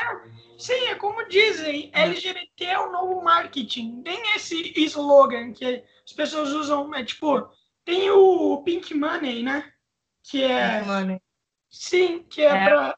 [0.58, 4.02] sim, é como dizem, LGBT é o novo marketing.
[4.04, 7.52] Tem esse slogan que as pessoas usam, é tipo,
[7.84, 9.70] tem o Pink Money, né?
[10.24, 10.78] Que é.
[10.78, 11.22] Pink Money.
[11.70, 12.98] Sim, que é, é para.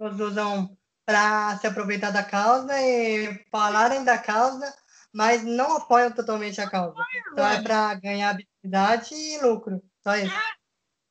[0.00, 0.74] Eles usam
[1.04, 4.74] para se aproveitar da causa e falarem da causa,
[5.12, 6.96] mas não apoiam totalmente a causa.
[7.30, 9.82] Então é para ganhar habilidade e lucro.
[10.02, 10.34] Só isso.
[10.34, 10.52] É,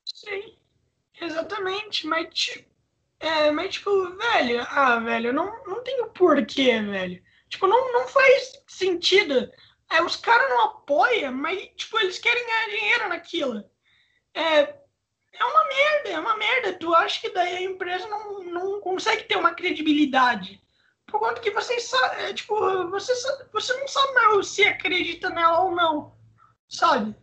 [0.03, 0.58] sim,
[1.19, 2.07] exatamente.
[2.07, 2.63] Mas,
[3.19, 7.23] é, mas tipo, velho, ah, velho, não, não tem o porquê, velho.
[7.49, 9.51] Tipo, não, não faz sentido.
[9.91, 13.63] É, os caras não apoiam, mas, tipo, eles querem ganhar dinheiro naquilo.
[14.33, 14.59] É,
[15.33, 16.73] é uma merda, é uma merda.
[16.73, 20.61] Tu acha que daí a empresa não, não consegue ter uma credibilidade.
[21.07, 22.55] Por conta que você sabe, é, tipo,
[22.89, 23.13] você,
[23.51, 24.09] você não sabe
[24.45, 26.15] se acredita nela ou não,
[26.67, 27.15] sabe?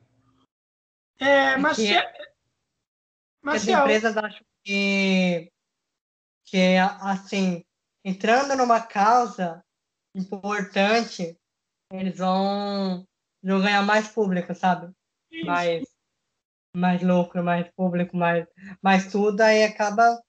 [1.20, 2.26] É, mas se, mas
[3.46, 5.52] as empresas acham que,
[6.44, 7.64] que, assim,
[8.04, 9.64] entrando numa causa
[10.14, 11.38] importante,
[11.92, 13.06] eles vão,
[13.42, 14.92] vão ganhar mais público, sabe?
[15.30, 15.46] Isso.
[15.46, 15.84] Mas
[16.76, 18.46] mais lucro, mais público, mais,
[18.82, 20.22] mais tudo, aí acaba,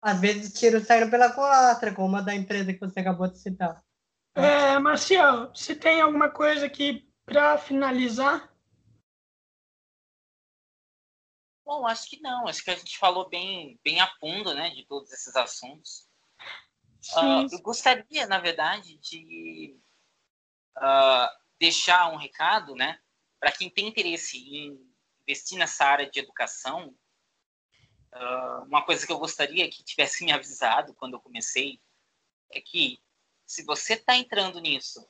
[0.00, 3.82] às vezes, tiro saindo pela culatra, como a da empresa que você acabou de citar.
[4.34, 8.48] É, Marcial, você tem alguma coisa aqui para finalizar?
[11.66, 12.46] Bom, acho que não.
[12.46, 16.08] Acho que a gente falou bem, bem a fundo, né, de todos esses assuntos.
[17.12, 19.76] Uh, eu gostaria, na verdade, de
[20.78, 23.00] uh, deixar um recado, né,
[23.40, 24.78] para quem tem interesse em
[25.22, 26.94] investir nessa área de educação,
[28.14, 31.80] uh, uma coisa que eu gostaria que tivesse me avisado quando eu comecei
[32.52, 33.02] é que
[33.44, 35.00] se você está entrando nisso,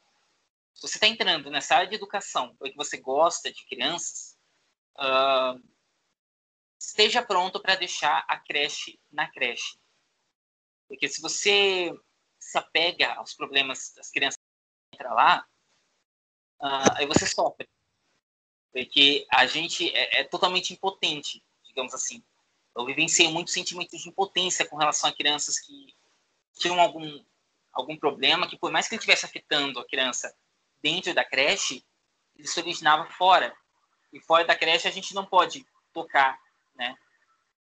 [0.72, 4.38] se você está entrando nessa área de educação, ou que você gosta de crianças,
[4.98, 5.75] uh,
[6.78, 9.78] esteja pronto para deixar a creche na creche.
[10.88, 11.92] Porque se você
[12.38, 15.46] se apega aos problemas das crianças que entram lá,
[16.60, 17.68] uh, aí você sofre
[18.76, 22.22] porque a gente é, é totalmente impotente, digamos assim.
[22.76, 25.96] Eu vivenciei muitos sentimentos de impotência com relação a crianças que
[26.58, 27.24] tinham algum,
[27.72, 30.30] algum problema, que por mais que ele estivesse afetando a criança
[30.82, 31.82] dentro da creche,
[32.36, 33.56] ele se originava fora.
[34.12, 36.38] E fora da creche a gente não pode tocar,
[36.76, 36.94] né?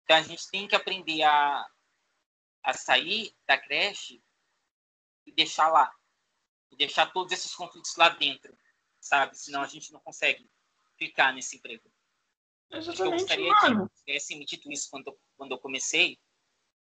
[0.02, 1.66] Então a gente tem que aprender a,
[2.62, 4.22] a sair da creche
[5.26, 5.92] e deixar lá.
[6.70, 8.56] E deixar todos esses conflitos lá dentro,
[9.00, 9.36] sabe?
[9.36, 10.48] Senão a gente não consegue
[10.98, 11.90] ficar nesse emprego.
[12.70, 13.88] Exatamente, eu gostaria mano.
[13.88, 16.18] que tivesse me dito isso quando, quando eu comecei.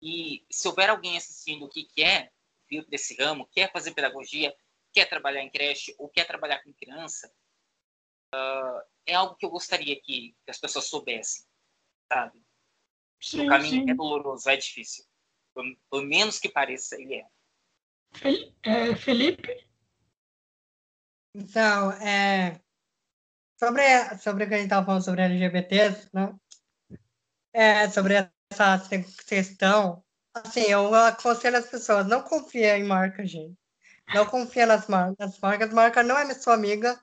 [0.03, 2.33] E se houver alguém assistindo que quer
[2.69, 4.55] vir para esse ramo, quer fazer pedagogia,
[4.93, 7.33] quer trabalhar em creche ou quer trabalhar com criança,
[8.35, 11.45] uh, é algo que eu gostaria que, que as pessoas soubessem,
[12.13, 12.41] sabe?
[13.21, 13.91] Sim, o caminho sim.
[13.91, 15.05] é doloroso, é difícil.
[15.55, 17.27] Por, por, menos que pareça, ele é.
[18.63, 19.67] é Felipe?
[21.35, 22.61] Então, é,
[23.59, 23.83] Sobre,
[24.19, 26.35] sobre o que a gente estava falando sobre LGBTs, né?
[27.55, 28.15] É, sobre
[28.53, 28.79] essa
[29.27, 30.05] questão,
[30.35, 33.57] assim, eu aconselho as pessoas, não confia em marca, gente.
[34.15, 35.35] Não confia nas marcas.
[35.35, 37.01] As marcas, marca não é sua amiga.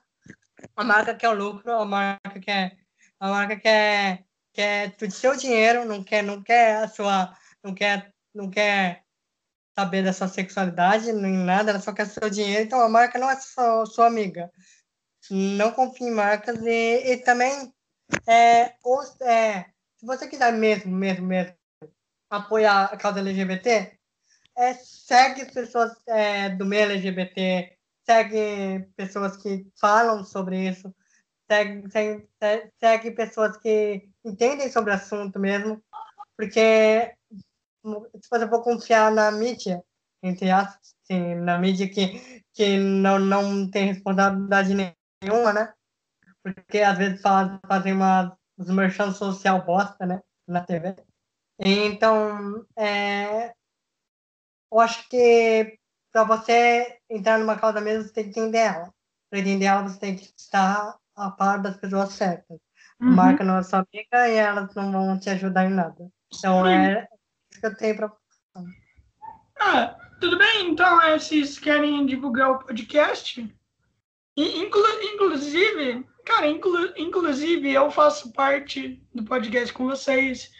[0.76, 2.78] A marca quer o lucro, a marca quer,
[3.18, 4.24] a marca quer,
[4.54, 9.02] quer tudo seu dinheiro, não quer, não quer a sua, não quer, não quer
[9.76, 12.62] saber da sua sexualidade, nem nada, ela só quer seu dinheiro.
[12.62, 14.50] Então a marca não é sua, sua amiga
[15.30, 17.72] não confie em marcas e, e também
[18.26, 18.74] é,
[19.22, 19.64] é,
[19.96, 21.54] se você quiser mesmo, mesmo, mesmo
[22.30, 23.98] apoiar a causa LGBT,
[24.56, 30.94] é, segue pessoas é, do meio LGBT, segue pessoas que falam sobre isso,
[31.50, 32.28] segue, segue,
[32.78, 35.82] segue pessoas que entendem sobre o assunto mesmo,
[36.36, 37.14] porque
[37.84, 39.82] se você for confiar na mídia,
[40.22, 44.74] entre aspas, assim, na mídia que, que não, não tem responsabilidade
[45.22, 45.74] nenhuma, né?
[46.42, 50.22] Porque às vezes faz, fazem uma, os merchan social bosta, né?
[50.46, 50.96] Na TV.
[51.58, 53.54] Então, é,
[54.72, 55.78] eu acho que
[56.10, 58.94] para você entrar numa causa mesmo, você tem que entender ela.
[59.30, 62.58] Para entender ela, você tem que estar a par das pessoas certas.
[63.04, 63.14] Uhum.
[63.14, 66.10] Marca não é sua amiga e elas não vão te ajudar em nada.
[66.34, 67.06] Então, é
[67.50, 68.12] isso que eu tenho para
[69.60, 73.40] ah, tudo bem, então, é, vocês querem divulgar o podcast?
[74.36, 74.82] Inclu
[75.14, 80.52] inclusive, cara, inclu inclusive eu faço parte do podcast com vocês.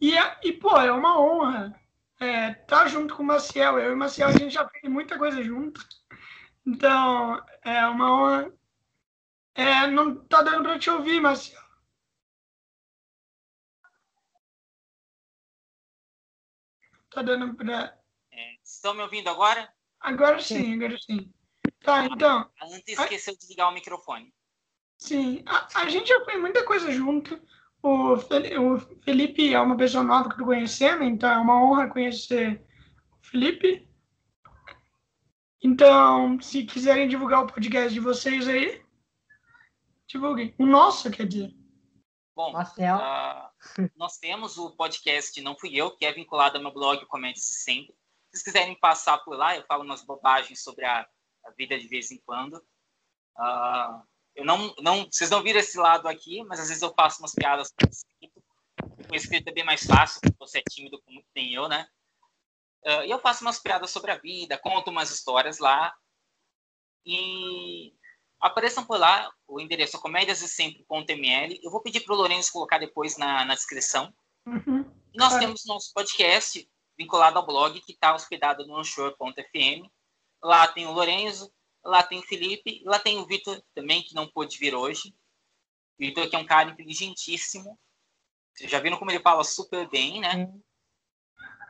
[0.00, 1.74] E, e pô, é uma honra
[2.20, 3.78] é, estar tá junto com o Maciel.
[3.78, 5.80] Eu e o Maciel, a gente já fez muita coisa junto.
[6.66, 8.52] Então, é uma honra.
[9.54, 11.69] É, não tá dando para te ouvir, Maciel.
[17.10, 17.98] Tá dando para.
[18.32, 19.72] É, estão me ouvindo agora?
[20.00, 21.32] Agora sim, agora sim.
[21.80, 22.48] Tá, então.
[22.62, 24.32] Antes esqueceu de ligar o microfone.
[24.98, 27.40] Sim, a, a gente já fez muita coisa junto.
[27.82, 31.88] O, o Felipe é uma pessoa nova que eu tô conhecendo, então é uma honra
[31.88, 32.62] conhecer
[33.22, 33.88] o Felipe.
[35.62, 38.82] Então, se quiserem divulgar o podcast de vocês aí,
[40.06, 40.54] divulguem.
[40.58, 41.54] O nosso, quer dizer.
[42.34, 43.49] Bom, uh,
[43.96, 47.94] nós temos o podcast Não Fui Eu, que é vinculado ao meu blog Comente-se Sempre.
[47.94, 51.06] Se vocês quiserem passar por lá, eu falo umas bobagens sobre a,
[51.44, 52.54] a vida de vez em quando.
[53.36, 54.02] Uh,
[54.34, 57.34] eu não, não, vocês não viram esse lado aqui, mas às vezes eu faço umas
[57.34, 58.42] piadas com escrito.
[59.08, 61.88] Com escrito é bem mais fácil, porque você é tímido como tem eu, né?
[62.84, 65.94] Uh, e eu faço umas piadas sobre a vida, conto umas histórias lá.
[67.04, 67.92] E
[68.40, 71.60] apareçam por lá, o endereço é comédiasesempre.ml.
[71.62, 74.12] Eu vou pedir para o Lourenço colocar depois na, na descrição.
[74.46, 74.90] Uhum.
[75.12, 79.88] E nós temos nosso podcast vinculado ao blog, que está hospedado no onshore.fm.
[80.42, 81.52] Lá tem o Lourenço,
[81.84, 85.14] lá tem o Felipe, lá tem o Vitor também, que não pôde vir hoje.
[85.98, 87.78] O Vitor que é um cara inteligentíssimo.
[88.54, 90.36] Vocês já viram como ele fala super bem, né?
[90.36, 90.62] Uhum.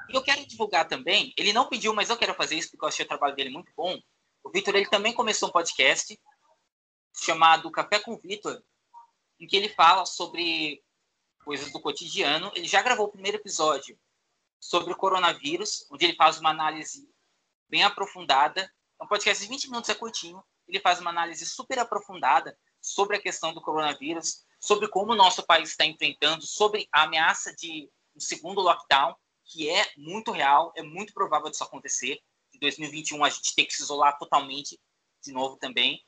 [0.08, 2.88] E eu quero divulgar também, ele não pediu, mas eu quero fazer isso porque eu
[2.88, 3.96] achei o trabalho dele muito bom.
[4.42, 6.18] O Vitor, ele também começou um podcast
[7.14, 8.62] chamado Café com Vitor,
[9.38, 10.82] em que ele fala sobre
[11.44, 12.50] coisas do cotidiano.
[12.54, 13.98] Ele já gravou o primeiro episódio
[14.58, 17.08] sobre o coronavírus, onde ele faz uma análise
[17.68, 18.70] bem aprofundada.
[19.00, 20.42] É um podcast de 20 minutos, é curtinho.
[20.68, 25.44] Ele faz uma análise super aprofundada sobre a questão do coronavírus, sobre como o nosso
[25.44, 30.82] país está enfrentando, sobre a ameaça de um segundo lockdown que é muito real, é
[30.82, 32.20] muito provável disso acontecer.
[32.54, 34.78] Em 2021 a gente tem que se isolar totalmente,
[35.22, 36.00] de novo também.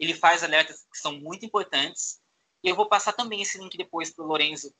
[0.00, 2.20] Ele faz alertas que são muito importantes.
[2.64, 4.74] E eu vou passar também esse link depois para o Lorenzo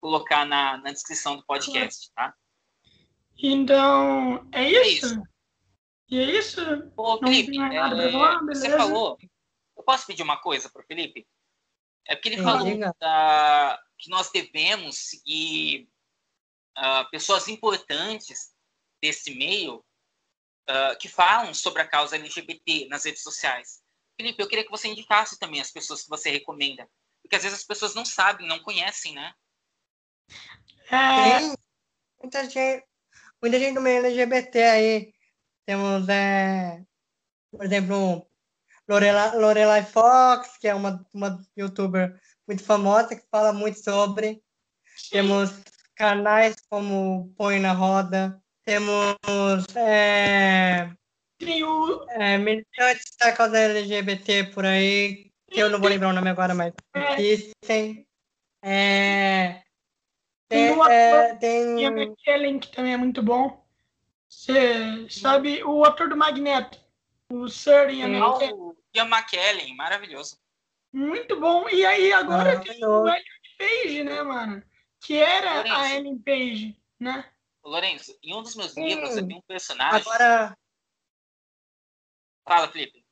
[0.00, 2.34] colocar na, na descrição do podcast, tá?
[3.38, 4.80] Então, é isso?
[4.80, 5.22] É isso.
[6.08, 6.60] E é isso?
[6.96, 9.18] Ô, Felipe, é, falar, você falou.
[9.76, 11.26] Eu posso pedir uma coisa para o Felipe?
[12.06, 12.66] É porque ele falou
[13.00, 15.88] da, que nós devemos seguir
[16.78, 18.54] uh, pessoas importantes
[19.02, 19.84] desse meio
[20.70, 23.82] uh, que falam sobre a causa LGBT nas redes sociais.
[24.16, 26.88] Felipe, eu queria que você indicasse também as pessoas que você recomenda,
[27.22, 29.32] porque às vezes as pessoas não sabem, não conhecem, né?
[30.90, 31.38] É...
[31.38, 31.54] Tem
[32.22, 32.86] muita gente,
[33.42, 35.14] muita gente do meio LGBT aí.
[35.66, 36.82] Temos, é,
[37.50, 38.26] por exemplo,
[38.88, 44.42] Lorelai, Lorelai Fox, que é uma, uma youtuber muito famosa, que fala muito sobre.
[45.10, 45.50] Temos
[45.94, 49.16] canais como Põe na Roda, temos
[49.74, 50.90] é,
[51.38, 52.04] Tem o...
[52.10, 56.54] é, militantes da causa LGBT por aí, que eu não vou lembrar o nome agora,
[56.54, 57.20] mas é.
[57.20, 58.06] existem.
[58.62, 59.62] É,
[60.48, 61.80] tem, tem, o é, tem...
[61.80, 63.64] Ian McKellen, que também é muito bom.
[64.28, 66.78] Você sabe o ator do Magneto,
[67.30, 68.72] o Sir Ian McKellen.
[68.94, 70.38] Ian McKellen, maravilhoso.
[70.92, 71.68] Muito bom.
[71.68, 74.62] E aí agora tem o Elliot Page, né, mano?
[75.06, 77.24] que era Lourenço, a Ellen Page, né?
[77.64, 80.00] Lourenço, em um dos meus livros havia um personagem.
[80.00, 80.56] Agora.
[82.46, 83.04] Fala, Felipe.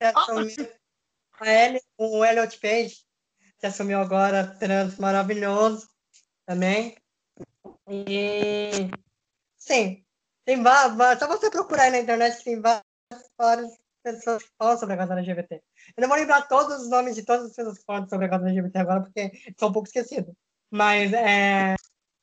[0.00, 3.04] A Ellen, o Elliot Page,
[3.58, 5.88] que assumiu agora trans maravilhoso
[6.44, 6.96] também.
[7.88, 8.90] E
[9.56, 10.04] sim,
[10.44, 11.18] tem várias.
[11.18, 15.62] Só você procurar aí na internet, tem várias pessoas que falam sobre a causa LGBT.
[15.96, 18.28] Eu não vou lembrar todos os nomes de todas as pessoas que falam sobre a
[18.28, 20.34] causa LGBT agora, porque são um pouco esquecidos.
[20.70, 21.75] Mas é,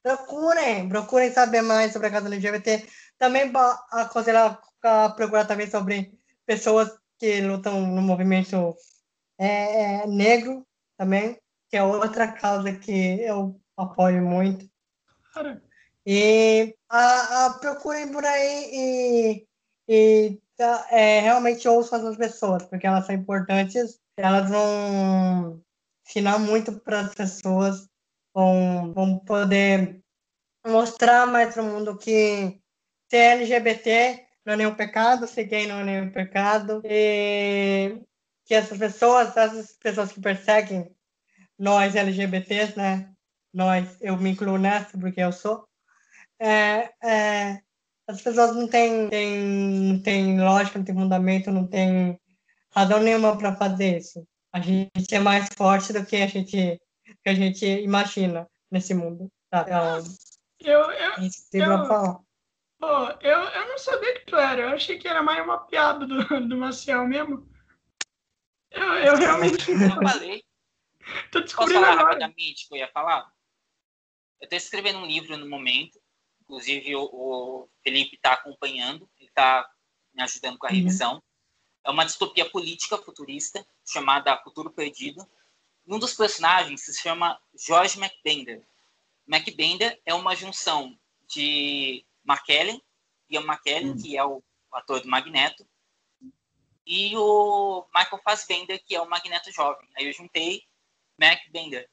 [0.04, 2.86] procurem, procurem saber mais sobre a causa LGBT.
[3.18, 3.52] Também
[3.92, 6.14] aconselho a procurar também sobre
[6.46, 8.76] pessoas que lutam no movimento
[9.40, 10.68] é, é, negro
[10.98, 11.40] também,
[11.70, 14.70] que é outra causa que eu apoio muito.
[16.06, 19.48] E a, a, procurem por aí e,
[19.88, 25.64] e Tá, é, realmente ouço as pessoas, porque elas são importantes, elas vão
[26.08, 27.90] ensinar muito para as pessoas,
[28.34, 30.02] vão, vão poder
[30.66, 32.60] mostrar mais para o mundo que
[33.10, 38.02] ser LGBT não é nenhum pecado, ser gay não é nenhum pecado, e
[38.46, 40.94] que essas pessoas, essas pessoas que perseguem
[41.58, 43.10] nós LGBTs, né?
[43.54, 45.68] Nós, eu me incluo nessa porque eu sou,
[46.40, 47.62] é, é,
[48.08, 52.20] as pessoas não têm, têm, não têm lógica, não têm fundamento, não têm
[52.76, 54.28] razão nenhuma para fazer isso.
[54.52, 56.82] A gente é mais forte do que a gente,
[57.24, 59.32] que a gente imagina nesse mundo.
[59.50, 59.62] Tá?
[59.62, 60.04] Então,
[60.60, 61.12] eu, eu,
[61.54, 62.20] eu, falar.
[62.80, 62.88] Pô,
[63.22, 64.62] eu, eu não sabia que tu era.
[64.62, 67.48] Eu achei que era mais uma piada do, do Maciel mesmo.
[68.72, 69.72] Eu, eu realmente.
[69.72, 70.44] Eu falei.
[71.32, 72.06] Tô descobrindo Posso falar agora.
[72.06, 73.32] rapidamente que eu ia falar?
[74.40, 76.00] Eu estou escrevendo um livro no momento.
[76.42, 79.10] Inclusive, o, o Felipe está acompanhando.
[79.18, 79.70] Ele está
[80.14, 80.76] me ajudando com a uhum.
[80.76, 81.14] revisão.
[81.16, 81.22] Uhum.
[81.86, 85.26] É uma distopia política futurista chamada Futuro Perdido.
[85.88, 88.66] Um dos personagens se chama George McBender.
[89.28, 90.98] McBender é uma junção
[91.28, 92.82] de McKellen,
[93.30, 93.98] Ian McKellen, uhum.
[93.98, 94.42] que é o
[94.72, 95.68] ator do Magneto,
[96.86, 99.88] e o Michael Fassbender, que é o Magneto jovem.
[99.98, 100.64] Aí eu juntei
[101.20, 101.90] Mac Bender.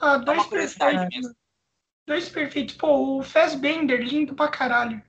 [0.00, 1.36] Ah, dois é uma curiosidade mesmo.
[2.06, 2.74] Dois perfeitos.
[2.76, 5.02] Pô, o Fassbender, lindo pra caralho.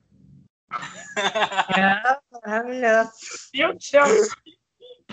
[2.46, 3.12] Maravilhoso.
[3.54, 4.06] Meu Deus do céu.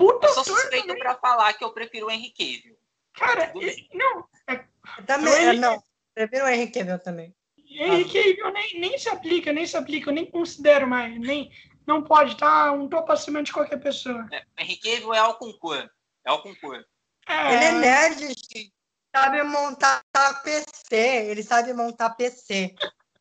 [0.01, 1.03] Puta eu sou suspeito também.
[1.03, 2.75] pra falar que eu prefiro o Henry Cavill.
[3.13, 3.53] Cara,
[3.93, 4.27] não.
[4.49, 4.65] É,
[4.97, 5.83] eu também, eu não.
[6.15, 7.37] Prefiro o Henry Cavill também.
[7.69, 10.09] Henry Cavill nem, nem se aplica, nem se aplica.
[10.09, 11.21] Eu nem considero mais.
[11.21, 11.53] Nem,
[11.87, 14.27] não pode estar tá um topo acima de qualquer pessoa.
[14.33, 15.91] É, Henry Cavill é concurso.
[16.27, 16.89] É ao concurso.
[17.29, 17.55] É...
[17.55, 18.73] Ele é nerd, gente.
[19.15, 20.03] Sabe montar
[20.43, 20.97] PC.
[20.97, 22.75] Ele sabe montar PC.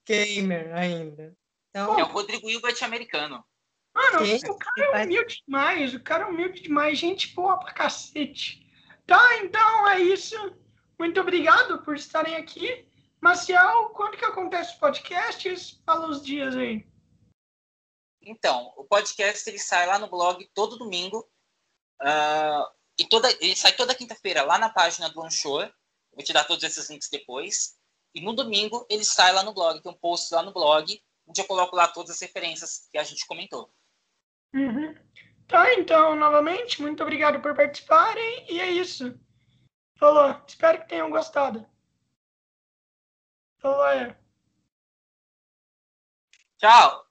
[0.05, 1.35] Gamer ainda.
[1.69, 1.99] Então...
[1.99, 3.43] É o Rodrigo Hilbert americano.
[3.99, 5.93] Mano, o cara é humilde demais.
[5.93, 6.97] O cara é humilde demais.
[6.97, 8.65] Gente boa pra cacete.
[9.05, 10.35] Tá, então é isso.
[10.97, 12.87] Muito obrigado por estarem aqui.
[13.19, 15.81] Marcial, quando que acontece os podcasts?
[15.85, 16.87] Fala os dias aí.
[18.21, 21.29] Então, o podcast ele sai lá no blog todo domingo.
[22.01, 22.65] Uh,
[22.97, 25.73] e toda, ele sai toda quinta-feira lá na página do Onshore.
[26.13, 27.77] Vou te dar todos esses links depois.
[28.15, 29.81] E no domingo ele sai lá no blog.
[29.81, 33.03] Tem um post lá no blog, onde eu coloco lá todas as referências que a
[33.03, 33.69] gente comentou.
[34.53, 34.95] Uhum.
[35.47, 38.45] Tá, então, novamente, muito obrigado por participarem.
[38.51, 39.19] E é isso.
[39.97, 40.41] Falou.
[40.47, 41.65] Espero que tenham gostado.
[43.59, 44.15] Falou, é.
[46.57, 47.08] Tchau.